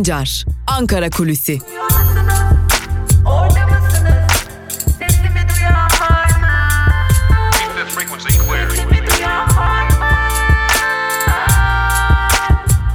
[0.00, 1.58] Sancar, Ankara Kulüsi.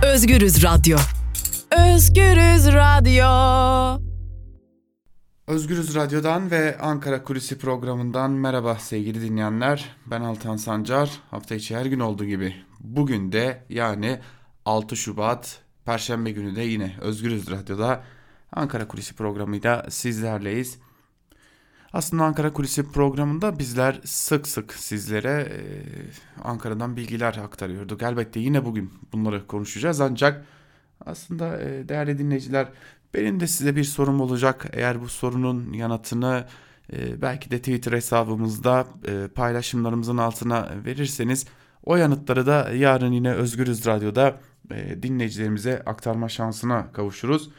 [0.03, 0.97] Özgürüz Radyo.
[1.71, 3.25] Özgürüz Radyo.
[5.47, 9.95] Özgürüz Radyo'dan ve Ankara Kulisi programından merhaba sevgili dinleyenler.
[10.05, 11.09] Ben Altan Sancar.
[11.31, 14.19] Hafta içi her gün olduğu gibi bugün de yani
[14.65, 18.03] 6 Şubat Perşembe günü de yine Özgürüz Radyo'da
[18.51, 20.77] Ankara Kulisi programıyla sizlerleyiz.
[21.93, 25.59] Aslında Ankara Kulisi programında bizler sık sık sizlere e,
[26.43, 28.03] Ankara'dan bilgiler aktarıyorduk.
[28.03, 30.45] Elbette yine bugün bunları konuşacağız ancak
[31.05, 32.67] aslında e, değerli dinleyiciler
[33.13, 34.65] benim de size bir sorum olacak.
[34.73, 36.45] Eğer bu sorunun yanıtını
[36.93, 41.45] e, belki de Twitter hesabımızda e, paylaşımlarımızın altına verirseniz
[41.83, 44.39] o yanıtları da yarın yine Özgürüz Radyo'da
[44.71, 47.49] e, dinleyicilerimize aktarma şansına kavuşuruz.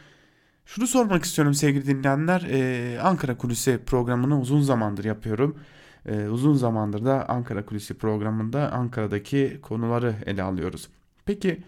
[0.65, 2.41] Şunu sormak istiyorum sevgili dinleyenler.
[2.49, 5.59] E, Ankara Kulisi programını uzun zamandır yapıyorum.
[6.05, 10.89] E, uzun zamandır da Ankara Kulisi programında Ankara'daki konuları ele alıyoruz.
[11.25, 11.63] Peki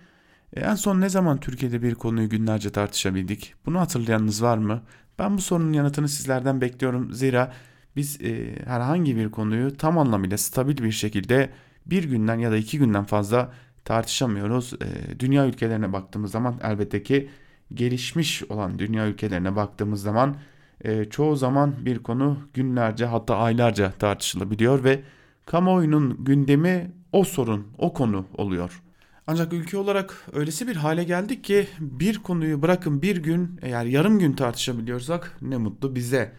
[0.55, 3.53] en son ne zaman Türkiye'de bir konuyu günlerce tartışabildik?
[3.65, 4.81] Bunu hatırlayanınız var mı?
[5.19, 7.13] Ben bu sorunun yanıtını sizlerden bekliyorum.
[7.13, 7.53] Zira
[7.95, 11.49] biz e, herhangi bir konuyu tam anlamıyla stabil bir şekilde
[11.85, 13.53] bir günden ya da iki günden fazla
[13.89, 14.73] tartışamıyoruz.
[14.73, 17.29] E, dünya ülkelerine baktığımız zaman elbette ki
[17.73, 20.35] gelişmiş olan dünya ülkelerine baktığımız zaman
[20.83, 25.01] e, çoğu zaman bir konu günlerce hatta aylarca tartışılabiliyor ve
[25.45, 28.81] kamuoyunun gündemi o sorun, o konu oluyor.
[29.27, 34.19] Ancak ülke olarak öylesi bir hale geldik ki bir konuyu bırakın bir gün eğer yarım
[34.19, 36.31] gün tartışabiliyorsak ne mutlu bize.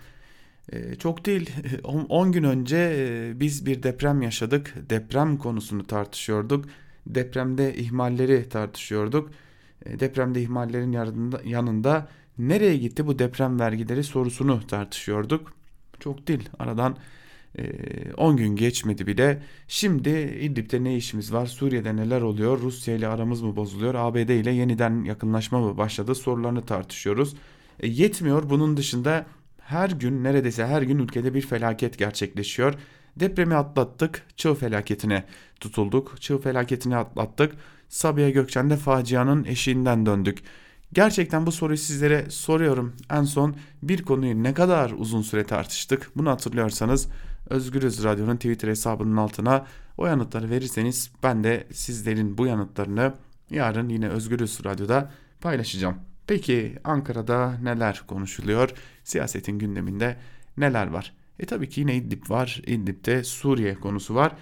[0.73, 1.51] Ee, çok değil
[1.85, 4.75] 10 gün önce e, biz bir deprem yaşadık.
[4.91, 6.65] Deprem konusunu tartışıyorduk.
[7.07, 9.31] Depremde ihmalleri tartışıyorduk.
[9.87, 10.93] E, depremde ihmallerin
[11.45, 12.09] yanında,
[12.39, 15.53] nereye gitti bu deprem vergileri sorusunu tartışıyorduk.
[16.01, 16.97] Çok değil aradan
[18.17, 19.43] 10 gün geçmedi bile.
[19.69, 20.11] Şimdi
[20.41, 21.47] İdlib'de ne işimiz var?
[21.47, 22.61] Suriye'de neler oluyor?
[22.61, 23.95] Rusya ile aramız mı bozuluyor?
[23.95, 26.15] ABD ile yeniden yakınlaşma mı başladı?
[26.15, 27.37] Sorularını tartışıyoruz.
[27.81, 28.51] E, yetmiyor.
[28.51, 29.27] Bunun dışında
[29.61, 32.75] her gün neredeyse her gün ülkede bir felaket gerçekleşiyor.
[33.17, 35.25] Depremi atlattık, çığ felaketine
[35.61, 36.17] tutulduk.
[36.21, 37.55] Çığ felaketini atlattık.
[37.89, 40.39] Sabiha Gökçen'de facianın eşiğinden döndük.
[40.93, 42.97] Gerçekten bu soruyu sizlere soruyorum.
[43.11, 46.11] En son bir konuyu ne kadar uzun süre tartıştık?
[46.17, 47.09] Bunu hatırlıyorsanız
[47.51, 49.67] Özgürüz Radyo'nun Twitter hesabının altına
[49.99, 53.15] o yanıtları verirseniz ben de sizlerin bu yanıtlarını
[53.51, 55.11] yarın yine Özgürüz Radyo'da
[55.41, 55.97] paylaşacağım.
[56.27, 58.71] Peki Ankara'da neler konuşuluyor?
[59.05, 60.17] Siyasetin gündeminde
[60.57, 61.13] neler var?
[61.41, 62.63] E tabii ki yine İdlib var.
[62.67, 64.33] İdlib'de Suriye konusu var.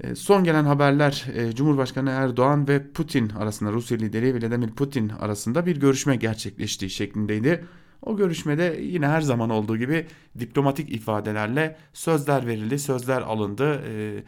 [0.00, 5.66] E, son gelen haberler e, Cumhurbaşkanı Erdoğan ve Putin arasında Rusya lideri Vladimir Putin arasında
[5.66, 7.64] bir görüşme gerçekleştiği şeklindeydi.
[8.02, 10.06] O görüşmede yine her zaman olduğu gibi
[10.38, 14.24] diplomatik ifadelerle sözler verildi, sözler alındı, e,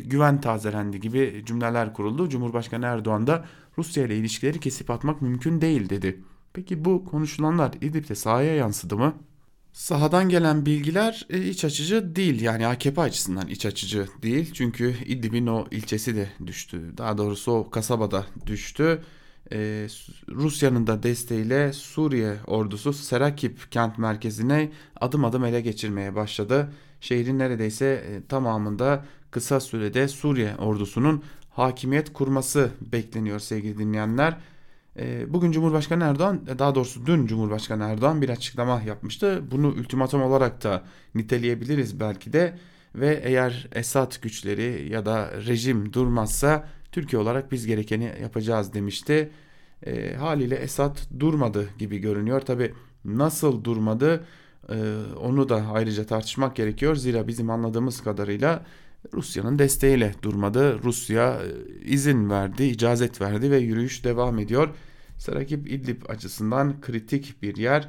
[0.00, 2.28] güven tazelendi gibi cümleler kuruldu.
[2.28, 3.44] Cumhurbaşkanı Erdoğan da
[3.78, 6.20] Rusya ile ilişkileri kesip atmak mümkün değil dedi.
[6.52, 9.14] Peki bu konuşulanlar İdlib'de sahaya yansıdı mı?
[9.74, 14.52] Sahadan gelen bilgiler e, iç açıcı değil yani AKP açısından iç açıcı değil.
[14.52, 16.98] Çünkü İdlib'in o ilçesi de düştü.
[16.98, 19.02] Daha doğrusu o kasabada düştü.
[19.52, 19.86] Ee,
[20.28, 26.72] Rusya'nın da desteğiyle Suriye ordusu Serakip kent merkezine adım adım ele geçirmeye başladı.
[27.00, 34.36] Şehrin neredeyse e, tamamında kısa sürede Suriye ordusunun hakimiyet kurması bekleniyor sevgili dinleyenler.
[34.98, 39.42] Ee, bugün Cumhurbaşkanı Erdoğan, daha doğrusu dün Cumhurbaşkanı Erdoğan bir açıklama yapmıştı.
[39.50, 40.84] Bunu ultimatum olarak da
[41.14, 42.58] niteleyebiliriz belki de.
[42.94, 49.30] Ve eğer Esad güçleri ya da rejim durmazsa Türkiye olarak biz gerekeni yapacağız demişti.
[49.86, 52.40] E, haliyle Esad durmadı gibi görünüyor.
[52.40, 52.74] Tabi
[53.04, 54.24] nasıl durmadı
[54.68, 54.76] e,
[55.20, 56.96] onu da ayrıca tartışmak gerekiyor.
[56.96, 58.64] Zira bizim anladığımız kadarıyla
[59.12, 60.82] Rusya'nın desteğiyle durmadı.
[60.82, 64.68] Rusya e, izin verdi, icazet verdi ve yürüyüş devam ediyor.
[65.18, 67.88] Serakip İdlib açısından kritik bir yer.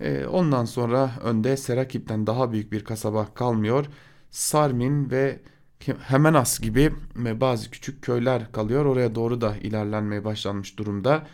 [0.00, 3.86] E, ondan sonra önde Serakip'ten daha büyük bir kasaba kalmıyor.
[4.30, 5.40] Sarmin ve
[6.00, 8.84] Hemenas gibi bazı küçük köyler kalıyor.
[8.84, 11.26] Oraya doğru da ilerlenmeye başlanmış durumda.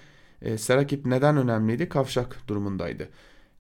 [0.43, 1.89] E, Serakip neden önemliydi?
[1.89, 3.09] Kavşak durumundaydı.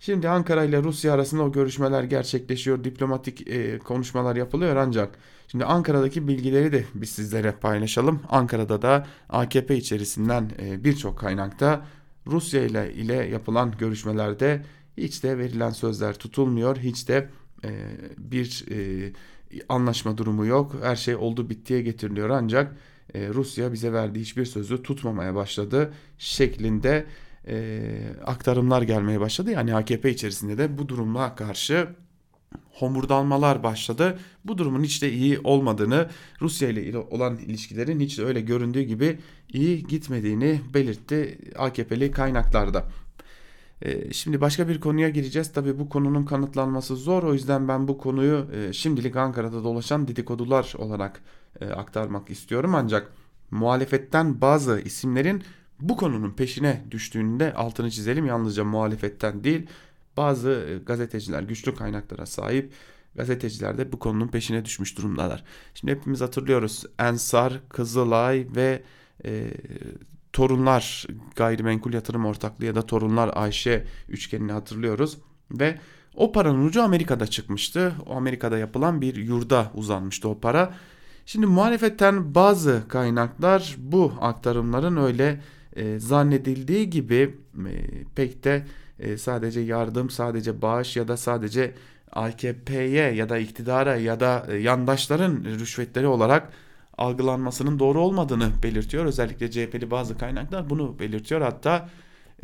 [0.01, 2.85] Şimdi Ankara ile Rusya arasında o görüşmeler gerçekleşiyor.
[2.85, 3.49] Diplomatik
[3.85, 5.19] konuşmalar yapılıyor ancak
[5.51, 8.23] şimdi Ankara'daki bilgileri de biz sizlere paylaşalım.
[8.29, 11.87] Ankara'da da AKP içerisinden e, birçok kaynakta
[12.27, 14.63] Rusya ile ile yapılan görüşmelerde
[14.97, 16.77] hiç de verilen sözler tutulmuyor.
[16.77, 17.29] Hiç de
[17.65, 17.71] e,
[18.19, 19.13] bir e,
[19.69, 20.77] anlaşma durumu yok.
[20.83, 22.77] Her şey oldu bittiye getiriliyor ancak
[23.15, 27.07] Rusya bize verdiği hiçbir sözü tutmamaya başladı şeklinde
[28.27, 29.51] aktarımlar gelmeye başladı.
[29.51, 31.89] Yani AKP içerisinde de bu durumla karşı
[32.73, 34.19] homurdanmalar başladı.
[34.45, 36.09] Bu durumun hiç de iyi olmadığını,
[36.41, 39.19] Rusya ile olan ilişkilerin hiç de öyle göründüğü gibi
[39.53, 42.85] iyi gitmediğini belirtti AKP'li kaynaklarda.
[43.83, 45.53] Ee, şimdi başka bir konuya gireceğiz.
[45.53, 47.23] Tabii bu konunun kanıtlanması zor.
[47.23, 51.23] O yüzden ben bu konuyu e, şimdilik Ankara'da dolaşan dedikodular olarak
[51.61, 52.75] e, aktarmak istiyorum.
[52.75, 53.13] Ancak
[53.51, 55.43] muhalefetten bazı isimlerin
[55.81, 58.27] bu konunun peşine düştüğünde altını çizelim.
[58.27, 59.67] Yalnızca muhalefetten değil
[60.17, 62.73] bazı e, gazeteciler güçlü kaynaklara sahip
[63.15, 65.45] gazeteciler de bu konunun peşine düşmüş durumdalar.
[65.75, 68.83] Şimdi hepimiz hatırlıyoruz Ensar, Kızılay ve
[69.25, 69.51] e,
[70.33, 75.19] Torunlar Gayrimenkul Yatırım Ortaklığı ya da Torunlar Ayşe üçgenini hatırlıyoruz
[75.51, 75.79] ve
[76.15, 77.95] o paranın ucu Amerika'da çıkmıştı.
[78.07, 80.75] O Amerika'da yapılan bir yurda uzanmıştı o para.
[81.27, 85.41] Şimdi muhalefetten bazı kaynaklar bu aktarımların öyle
[85.77, 87.37] e, zannedildiği gibi
[87.69, 88.67] e, pek de
[89.01, 91.75] e, sadece yardım, sadece bağış ya da sadece
[92.13, 96.53] AKP'ye ya da iktidara ya da e, yandaşların rüşvetleri olarak
[96.99, 99.05] algılanmasının doğru olmadığını belirtiyor.
[99.05, 101.41] Özellikle CHP'li bazı kaynaklar bunu belirtiyor.
[101.41, 101.89] Hatta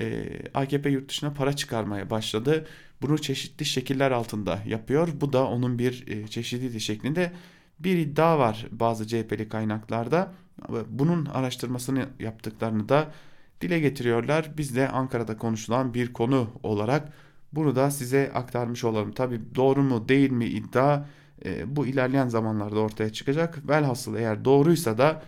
[0.01, 2.67] e, AKP yurt dışına para çıkarmaya başladı.
[3.03, 5.09] Bunu çeşitli şekiller altında yapıyor.
[5.21, 7.33] Bu da onun bir e, çeşidi şeklinde
[7.81, 10.33] bir iddia var bazı CHP'li kaynaklarda.
[10.89, 13.11] Bunun araştırmasını yaptıklarını da
[13.61, 14.51] dile getiriyorlar.
[14.59, 17.13] Biz de Ankara'da konuşulan bir konu olarak
[17.53, 19.13] bunu da size aktarmış olalım.
[19.13, 21.05] Tabi doğru mu değil mi iddia
[21.45, 23.69] e, bu ilerleyen zamanlarda ortaya çıkacak.
[23.69, 25.23] Velhasıl eğer doğruysa da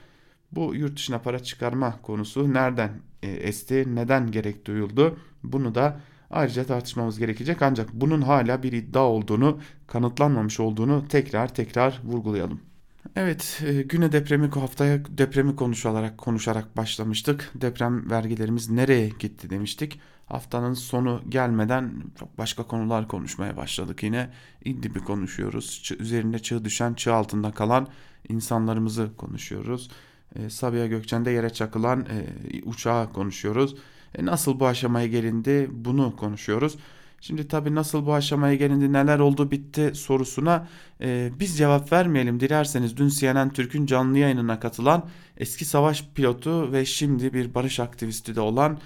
[0.53, 2.91] bu yurt dışına para çıkarma konusu nereden
[3.23, 6.01] e, esti, neden gerek duyuldu bunu da
[6.31, 7.63] ayrıca tartışmamız gerekecek.
[7.63, 12.68] Ancak bunun hala bir iddia olduğunu, kanıtlanmamış olduğunu tekrar tekrar vurgulayalım.
[13.17, 17.51] Evet, e, güne depremi haftaya depremi konuşarak konuşarak başlamıştık.
[17.55, 20.01] Deprem vergilerimiz nereye gitti demiştik.
[20.27, 24.31] Haftanın sonu gelmeden çok başka konular konuşmaya başladık yine.
[24.65, 25.83] İdlib'i konuşuyoruz.
[25.83, 27.89] Çığ, üzerinde çığ düşen, çığ altında kalan
[28.29, 29.91] insanlarımızı konuşuyoruz.
[30.37, 33.75] E, Sabiha Gökçen'de yere çakılan e, uçağı konuşuyoruz.
[34.15, 36.77] E, nasıl bu aşamaya gelindi bunu konuşuyoruz.
[37.21, 40.69] Şimdi tabii nasıl bu aşamaya gelindi neler oldu bitti sorusuna
[41.01, 46.85] e, biz cevap vermeyelim dilerseniz dün CNN Türk'ün canlı yayınına katılan eski savaş pilotu ve
[46.85, 48.79] şimdi bir barış aktivisti de olan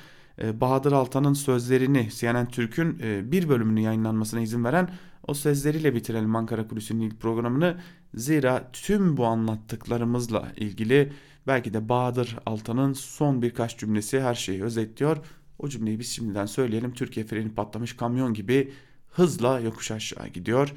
[0.42, 4.88] e, Bahadır Altan'ın sözlerini CNN Türk'ün e, bir bölümünü yayınlanmasına izin veren
[5.26, 7.76] o sözleriyle bitirelim Ankara Kulüsü'nün ilk programını.
[8.14, 11.12] Zira tüm bu anlattıklarımızla ilgili
[11.46, 15.16] belki de Bahadır Altan'ın son birkaç cümlesi her şeyi özetliyor.
[15.58, 16.94] O cümleyi biz şimdiden söyleyelim.
[16.94, 18.72] Türkiye freni patlamış kamyon gibi
[19.10, 20.72] hızla yokuş aşağı gidiyor.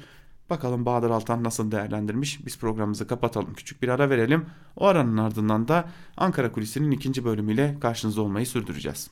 [0.50, 2.46] Bakalım Bahadır Altan nasıl değerlendirmiş?
[2.46, 3.54] Biz programımızı kapatalım.
[3.54, 4.46] Küçük bir ara verelim.
[4.76, 9.10] O aranın ardından da Ankara Kulisi'nin ikinci bölümüyle karşınızda olmayı sürdüreceğiz.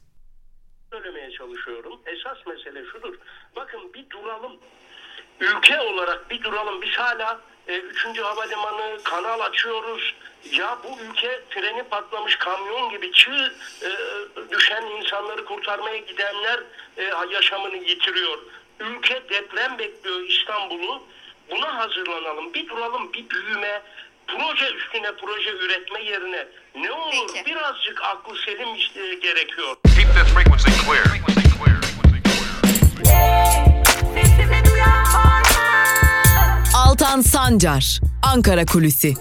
[0.92, 1.92] Söylemeye çalışıyorum.
[2.06, 3.14] Esas mesele şudur.
[3.56, 4.52] Bakın bir duralım.
[5.40, 6.82] Ülke olarak bir duralım.
[6.82, 8.18] Biz hala e, 3.
[8.18, 10.14] Havalimanı, kanal açıyoruz.
[10.52, 13.52] Ya bu ülke freni patlamış kamyon gibi çığ
[13.82, 13.90] e,
[14.50, 16.60] düşen insanları kurtarmaya gidenler
[16.96, 17.02] e,
[17.32, 18.38] yaşamını yitiriyor.
[18.80, 21.02] Ülke deprem bekliyor İstanbul'u.
[21.50, 22.54] Buna hazırlanalım.
[22.54, 23.82] Bir duralım, bir büyüme,
[24.26, 27.46] proje üstüne proje üretme yerine ne olur Peki.
[27.46, 29.76] birazcık aklı selim işte gerekiyor.
[29.96, 31.04] Keep the frequency clear.
[31.04, 31.80] Frequency clear.
[31.82, 33.33] Frequency clear.
[37.04, 39.14] Altan Sancar, Ankara Kulüsi.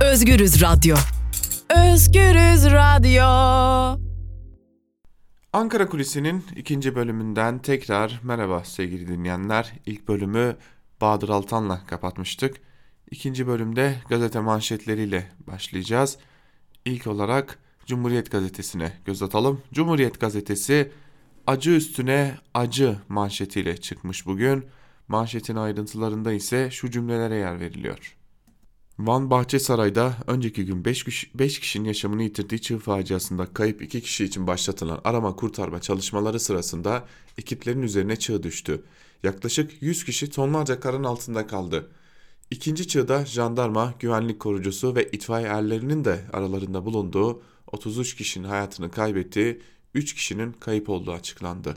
[0.00, 0.96] Özgürüz Radyo.
[1.70, 3.24] Özgürüz Radyo.
[5.52, 9.72] Ankara Kulisi'nin ikinci bölümünden tekrar merhaba sevgili dinleyenler.
[9.86, 10.56] İlk bölümü
[11.00, 12.56] Bahadır Altan'la kapatmıştık.
[13.10, 16.18] İkinci bölümde gazete manşetleriyle başlayacağız.
[16.84, 19.60] İlk olarak Cumhuriyet Gazetesi'ne göz atalım.
[19.72, 20.92] Cumhuriyet Gazetesi
[21.46, 24.64] acı üstüne acı manşetiyle çıkmış bugün.
[25.08, 28.16] Manşetin ayrıntılarında ise şu cümlelere yer veriliyor.
[28.98, 34.24] Van Bahçesaray'da önceki gün 5 kişi, beş kişinin yaşamını yitirdiği çığ faciasında kayıp 2 kişi
[34.24, 37.04] için başlatılan arama kurtarma çalışmaları sırasında
[37.38, 38.82] ekiplerin üzerine çığ düştü.
[39.22, 41.90] Yaklaşık 100 kişi tonlarca karın altında kaldı.
[42.52, 47.42] İkinci çığda jandarma, güvenlik korucusu ve itfaiye erlerinin de aralarında bulunduğu
[47.72, 49.60] 33 kişinin hayatını kaybettiği
[49.94, 51.76] 3 kişinin kayıp olduğu açıklandı.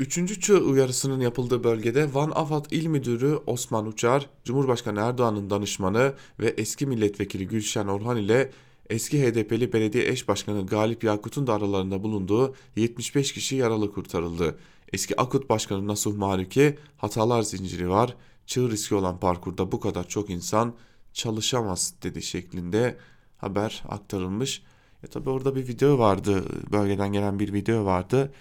[0.00, 6.48] Üçüncü çığ uyarısının yapıldığı bölgede Van Afat İl Müdürü Osman Uçar, Cumhurbaşkanı Erdoğan'ın danışmanı ve
[6.48, 8.50] eski milletvekili Gülşen Orhan ile
[8.90, 14.58] eski HDP'li belediye eş başkanı Galip Yakut'un da aralarında bulunduğu 75 kişi yaralı kurtarıldı.
[14.92, 18.16] Eski Akut Başkanı Nasuh Maliki hatalar zinciri var.
[18.48, 20.74] Çığ riski olan parkurda bu kadar çok insan
[21.12, 22.98] çalışamaz dedi şeklinde
[23.36, 24.62] haber aktarılmış.
[25.02, 26.44] E tabi orada bir video vardı.
[26.72, 28.32] Bölgeden gelen bir video vardı.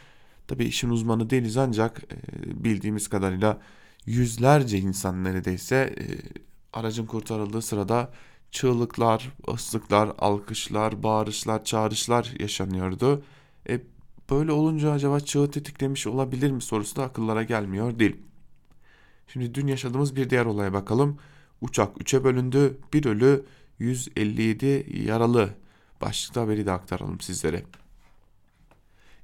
[0.48, 3.62] Tabi işin uzmanı değiliz ancak e, bildiğimiz kadarıyla
[4.06, 6.04] yüzlerce insan neredeyse e,
[6.74, 8.12] aracın kurtarıldığı sırada
[8.52, 13.24] çığlıklar, ıslıklar, alkışlar, bağırışlar, çağrışlar yaşanıyordu.
[13.70, 13.82] E,
[14.30, 18.27] böyle olunca acaba çığ tetiklemiş olabilir mi sorusu da akıllara gelmiyor değil.
[19.28, 21.18] Şimdi dün yaşadığımız bir diğer olaya bakalım.
[21.62, 22.78] Uçak 3'e bölündü.
[22.94, 23.46] Bir ölü
[23.80, 25.50] 157 yaralı.
[26.02, 27.64] Başlıkta haberi de aktaralım sizlere.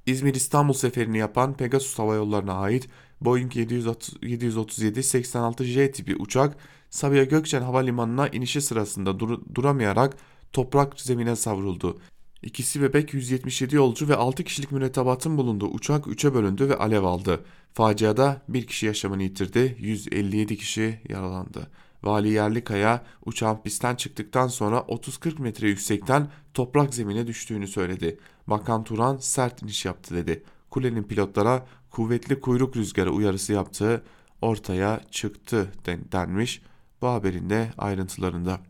[0.06, 2.88] İzmir-İstanbul seferini yapan Pegasus Hava Yolları'na ait
[3.20, 6.56] Boeing 737-86J tipi uçak
[6.90, 10.16] Sabiha Gökçen Havalimanı'na inişi sırasında dur duramayarak
[10.52, 11.98] toprak zemine savruldu.
[12.44, 17.44] İkisi bebek 177 yolcu ve 6 kişilik mürettebatın bulunduğu uçak 3'e bölündü ve alev aldı.
[17.72, 21.70] Faciada bir kişi yaşamını yitirdi, 157 kişi yaralandı.
[22.02, 28.18] Vali Yerlikaya uçağın pistten çıktıktan sonra 30-40 metre yüksekten toprak zemine düştüğünü söyledi.
[28.46, 30.42] Bakan Turan sert iniş yaptı dedi.
[30.70, 34.04] Kulenin pilotlara kuvvetli kuyruk rüzgarı uyarısı yaptığı
[34.42, 36.62] ortaya çıktı denmiş
[37.02, 38.60] bu haberin de ayrıntılarında.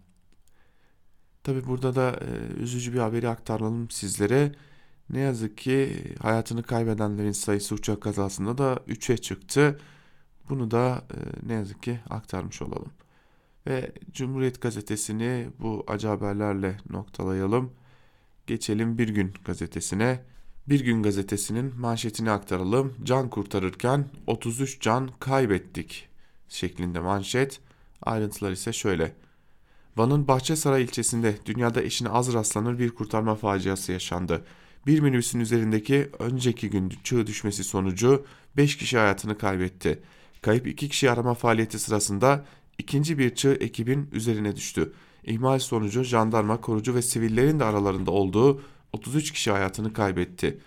[1.45, 4.53] Tabi burada da e, üzücü bir haberi aktaralım sizlere.
[5.11, 9.81] Ne yazık ki hayatını kaybedenlerin sayısı uçak kazasında da 3'e çıktı.
[10.49, 12.93] Bunu da e, ne yazık ki aktarmış olalım.
[13.67, 17.73] Ve Cumhuriyet Gazetesi'ni bu acı haberlerle noktalayalım.
[18.47, 20.23] Geçelim Bir Gün Gazetesi'ne.
[20.69, 22.95] Bir Gün Gazetesi'nin manşetini aktaralım.
[23.03, 26.09] Can kurtarırken 33 can kaybettik
[26.49, 27.61] şeklinde manşet.
[28.03, 29.15] Ayrıntılar ise şöyle.
[29.97, 34.45] Van'ın Bahçesaray ilçesinde dünyada eşine az rastlanır bir kurtarma faciası yaşandı.
[34.87, 40.03] Bir minibüsün üzerindeki önceki gün çığ düşmesi sonucu 5 kişi hayatını kaybetti.
[40.43, 42.45] Kayıp 2 kişi arama faaliyeti sırasında
[42.79, 44.93] ikinci bir çığ ekibin üzerine düştü.
[45.25, 50.59] İhmal sonucu jandarma, korucu ve sivillerin de aralarında olduğu 33 kişi hayatını kaybetti.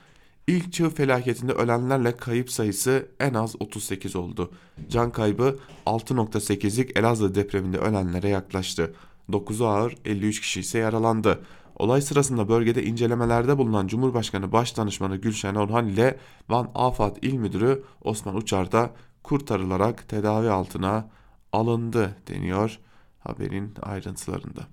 [0.47, 4.51] İlk çığ felaketinde ölenlerle kayıp sayısı en az 38 oldu.
[4.89, 8.93] Can kaybı 6.8'lik Elazığ depreminde ölenlere yaklaştı.
[9.29, 11.43] 9'u ağır 53 kişi ise yaralandı.
[11.75, 16.19] Olay sırasında bölgede incelemelerde bulunan Cumhurbaşkanı Başdanışmanı Gülşen Orhan ile
[16.49, 18.91] Van Afat İl Müdürü Osman Uçar da
[19.23, 21.09] kurtarılarak tedavi altına
[21.51, 22.79] alındı deniyor
[23.19, 24.67] haberin ayrıntılarında.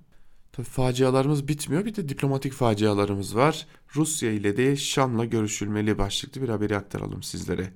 [0.51, 3.67] Tabii facialarımız bitmiyor bir de diplomatik facialarımız var.
[3.95, 7.73] Rusya ile de Şam'la görüşülmeli başlıklı bir haberi aktaralım sizlere.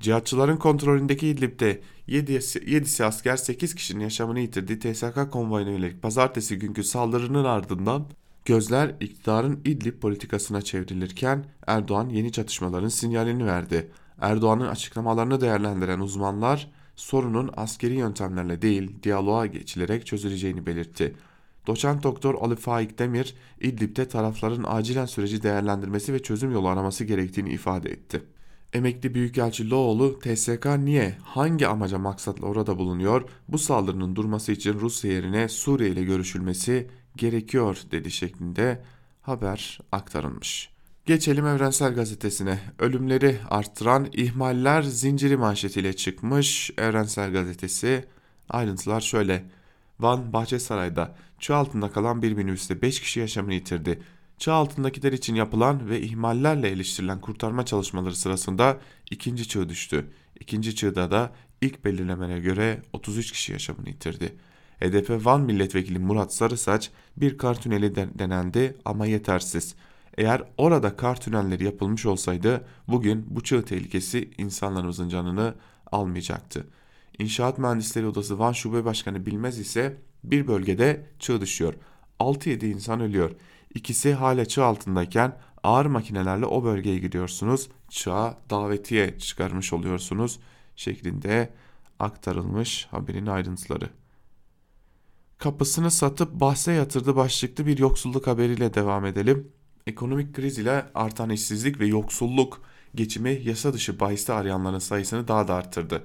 [0.00, 6.84] Cihatçıların kontrolündeki İdlib'de 7, 7'si asker 8 kişinin yaşamını yitirdiği TSK konvoyuna yönelik pazartesi günkü
[6.84, 8.06] saldırının ardından
[8.44, 13.90] gözler iktidarın İdlib politikasına çevrilirken Erdoğan yeni çatışmaların sinyalini verdi.
[14.20, 21.14] Erdoğan'ın açıklamalarını değerlendiren uzmanlar sorunun askeri yöntemlerle değil diyaloğa geçilerek çözüleceğini belirtti.
[21.66, 27.50] Doçent Doktor Ali Faik Demir, İdlib'de tarafların acilen süreci değerlendirmesi ve çözüm yolu araması gerektiğini
[27.50, 28.22] ifade etti.
[28.72, 35.12] Emekli Büyükelçi Loğlu, TSK niye, hangi amaca maksatla orada bulunuyor, bu saldırının durması için Rusya
[35.12, 38.82] yerine Suriye ile görüşülmesi gerekiyor dedi şeklinde
[39.22, 40.70] haber aktarılmış.
[41.06, 42.58] Geçelim Evrensel Gazetesi'ne.
[42.78, 48.04] Ölümleri arttıran ihmaller zinciri manşetiyle çıkmış Evrensel Gazetesi.
[48.48, 49.44] Ayrıntılar şöyle.
[50.00, 54.02] Van Bahçesaray'da çığ altında kalan bir minibüste 5 kişi yaşamını yitirdi.
[54.38, 58.78] Çağ altındakiler için yapılan ve ihmallerle eleştirilen kurtarma çalışmaları sırasında
[59.10, 60.10] ikinci çığ düştü.
[60.40, 64.36] İkinci çığda da ilk belirlemelere göre 33 kişi yaşamını yitirdi.
[64.80, 69.74] HDP Van Milletvekili Murat Sarısaç bir kar tüneli denendi ama yetersiz.
[70.18, 75.54] Eğer orada kar tünelleri yapılmış olsaydı bugün bu çığ tehlikesi insanlarımızın canını
[75.92, 76.66] almayacaktı.
[77.18, 81.74] İnşaat Mühendisleri Odası Van Şube Başkanı Bilmez ise bir bölgede çığ düşüyor.
[82.20, 83.30] 6-7 insan ölüyor.
[83.78, 87.68] İkisi hala çığ altındayken ağır makinelerle o bölgeye gidiyorsunuz.
[87.88, 90.40] Çığa davetiye çıkarmış oluyorsunuz
[90.76, 91.52] şeklinde
[91.98, 93.90] aktarılmış haberin ayrıntıları.
[95.38, 99.48] Kapısını satıp bahse yatırdı başlıklı bir yoksulluk haberiyle devam edelim.
[99.86, 102.62] Ekonomik kriz ile artan işsizlik ve yoksulluk
[102.94, 106.04] geçimi yasa dışı bahiste arayanların sayısını daha da arttırdı.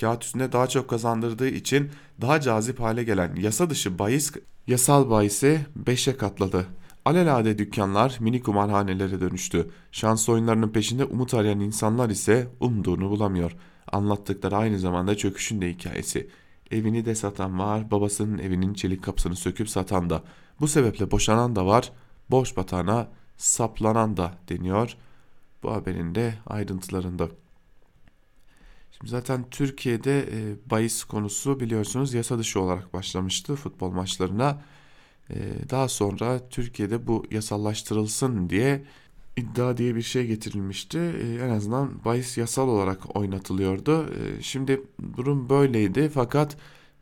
[0.00, 4.32] Kağıt üstünde daha çok kazandırdığı için daha cazip hale gelen yasa dışı bahis
[4.66, 6.66] yasal bahisi 5'e katladı.
[7.04, 9.70] Alelade dükkanlar mini kumarhanelere dönüştü.
[9.92, 13.56] Şans oyunlarının peşinde umut arayan insanlar ise umduğunu bulamıyor.
[13.92, 16.30] Anlattıkları aynı zamanda çöküşün de hikayesi.
[16.70, 20.22] Evini de satan var, babasının evinin çelik kapısını söküp satan da.
[20.60, 21.92] Bu sebeple boşanan da var,
[22.30, 24.96] boş batağına saplanan da deniyor
[25.62, 27.28] bu haberin de ayrıntılarında.
[28.92, 34.62] Şimdi zaten Türkiye'de e, bahis konusu biliyorsunuz yasa dışı olarak başlamıştı futbol maçlarına.
[35.30, 35.36] E,
[35.70, 38.84] daha sonra Türkiye'de bu yasallaştırılsın diye
[39.36, 40.98] iddia diye bir şey getirilmişti.
[40.98, 44.06] E, en azından bahis yasal olarak oynatılıyordu.
[44.06, 44.82] E, şimdi
[45.16, 46.56] durum böyleydi fakat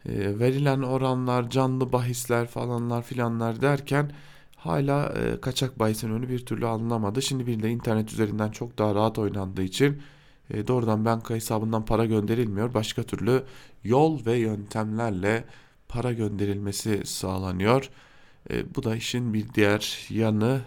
[0.07, 4.13] e, verilen oranlar, canlı bahisler falanlar filanlar derken
[4.57, 7.23] hala e, kaçak bahisin önü bir türlü alınamadı.
[7.23, 10.03] Şimdi bir de internet üzerinden çok daha rahat oynandığı için
[10.51, 12.75] e, doğrudan banka hesabından para gönderilmiyor.
[12.75, 13.43] Başka türlü
[13.85, 15.45] yol ve yöntemlerle
[15.89, 17.91] para gönderilmesi sağlanıyor.
[18.51, 20.61] E, bu da işin bir diğer yanı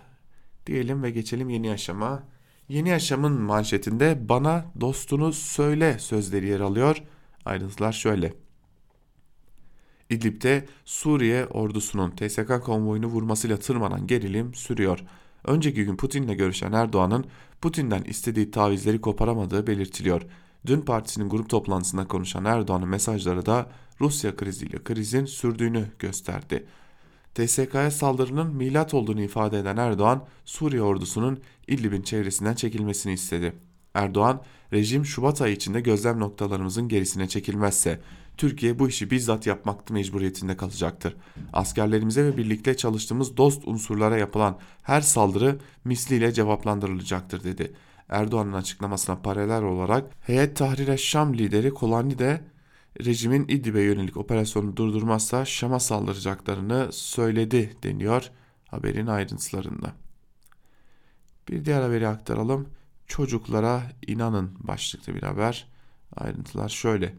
[0.65, 2.24] diyelim ve geçelim yeni aşama.
[2.70, 7.03] Yeni yaşamın manşetinde bana dostunu söyle sözleri yer alıyor.
[7.46, 8.34] Ayrıntılar şöyle.
[10.10, 15.00] İdlib'de Suriye ordusunun TSK konvoyunu vurmasıyla tırmanan gerilim sürüyor.
[15.44, 17.25] Önceki gün Putin'le görüşen Erdoğan'ın
[17.62, 20.22] Putin'den istediği tavizleri koparamadığı belirtiliyor.
[20.65, 23.70] Dün partisinin grup toplantısında konuşan Erdoğan'ın mesajları da
[24.01, 26.65] Rusya kriziyle krizin sürdüğünü gösterdi.
[27.35, 33.53] TSK'ya saldırının milat olduğunu ifade eden Erdoğan, Suriye ordusunun İdlib'in çevresinden çekilmesini istedi.
[33.93, 34.41] Erdoğan,
[34.73, 37.99] rejim Şubat ayı içinde gözlem noktalarımızın gerisine çekilmezse
[38.37, 41.15] Türkiye bu işi bizzat yapmakta mecburiyetinde kalacaktır.
[41.53, 47.73] Askerlerimize ve birlikte çalıştığımız dost unsurlara yapılan her saldırı misliyle cevaplandırılacaktır dedi.
[48.09, 52.41] Erdoğan'ın açıklamasına paralel olarak Heyet Tahrir Şam lideri Kolani de
[53.01, 58.31] rejimin İdlib'e yönelik operasyonu durdurmazsa Şam'a saldıracaklarını söyledi deniyor
[58.67, 59.93] haberin ayrıntılarında.
[61.50, 62.69] Bir diğer haberi aktaralım.
[63.07, 65.67] Çocuklara inanın başlıklı bir haber.
[66.15, 67.15] Ayrıntılar şöyle.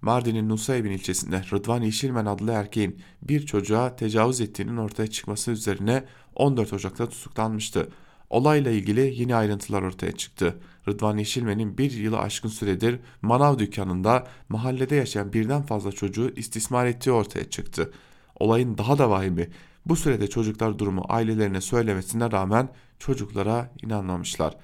[0.00, 6.04] Mardin'in Nusaybin ilçesinde Rıdvan Yeşilmen adlı erkeğin bir çocuğa tecavüz ettiğinin ortaya çıkması üzerine
[6.34, 7.88] 14 Ocak'ta tutuklanmıştı.
[8.30, 10.58] Olayla ilgili yeni ayrıntılar ortaya çıktı.
[10.88, 17.12] Rıdvan Yeşilmen'in bir yılı aşkın süredir manav dükkanında mahallede yaşayan birden fazla çocuğu istismar ettiği
[17.12, 17.92] ortaya çıktı.
[18.40, 19.48] Olayın daha da vahimi
[19.86, 24.56] bu sürede çocuklar durumu ailelerine söylemesine rağmen çocuklara inanmamışlar.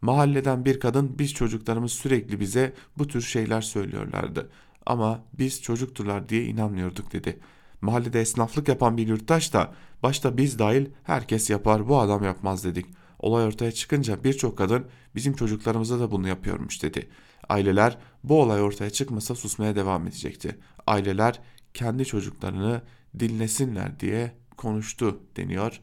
[0.00, 4.50] Mahalleden bir kadın biz çocuklarımız sürekli bize bu tür şeyler söylüyorlardı.
[4.86, 7.38] Ama biz çocukturlar diye inanmıyorduk dedi.
[7.80, 12.86] Mahallede esnaflık yapan bir yurttaş da başta biz dahil herkes yapar bu adam yapmaz dedik.
[13.20, 17.08] Olay ortaya çıkınca birçok kadın bizim çocuklarımıza da bunu yapıyormuş dedi.
[17.48, 20.58] Aileler bu olay ortaya çıkmasa susmaya devam edecekti.
[20.86, 21.40] Aileler
[21.74, 22.82] kendi çocuklarını
[23.18, 25.80] dinlesinler diye konuştu deniyor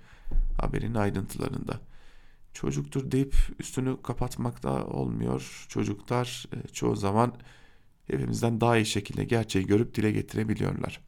[0.58, 1.80] haberin ayrıntılarında.
[2.54, 5.66] Çocuktur deyip üstünü kapatmakta olmuyor.
[5.70, 7.34] Çocuklar e, çoğu zaman
[8.08, 11.02] hepimizden daha iyi şekilde gerçeği görüp dile getirebiliyorlar.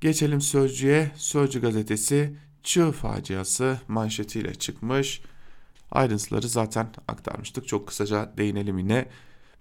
[0.00, 1.10] Geçelim Sözcü'ye.
[1.16, 5.22] Sözcü gazetesi Çığ faciası manşetiyle çıkmış.
[5.90, 7.68] Ayrıntıları zaten aktarmıştık.
[7.68, 9.08] Çok kısaca değinelim yine.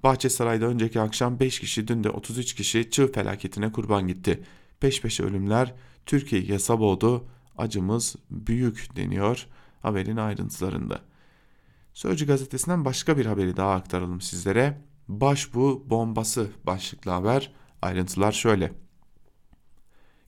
[0.03, 4.43] Bahçesaray'da önceki akşam 5 kişi dün de 33 kişi çığ felaketine kurban gitti.
[4.79, 5.73] Peş peşe ölümler
[6.05, 7.25] Türkiye'yi yasa boğdu.
[7.57, 9.47] Acımız büyük deniyor
[9.81, 10.99] haberin ayrıntılarında.
[11.93, 14.81] Sözcü gazetesinden başka bir haberi daha aktaralım sizlere.
[15.07, 17.51] Başbu bombası başlıklı haber.
[17.81, 18.73] Ayrıntılar şöyle.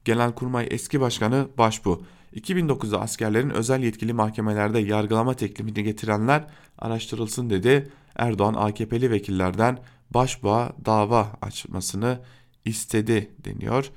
[0.06, 2.06] Genelkurmay eski başkanı Başbu
[2.36, 7.90] 2009'da askerlerin özel yetkili mahkemelerde yargılama teklifini getirenler araştırılsın dedi.
[8.16, 9.80] Erdoğan AKP'li vekillerden
[10.14, 12.20] Başbuğa dava açmasını
[12.66, 13.92] istedi deniyor.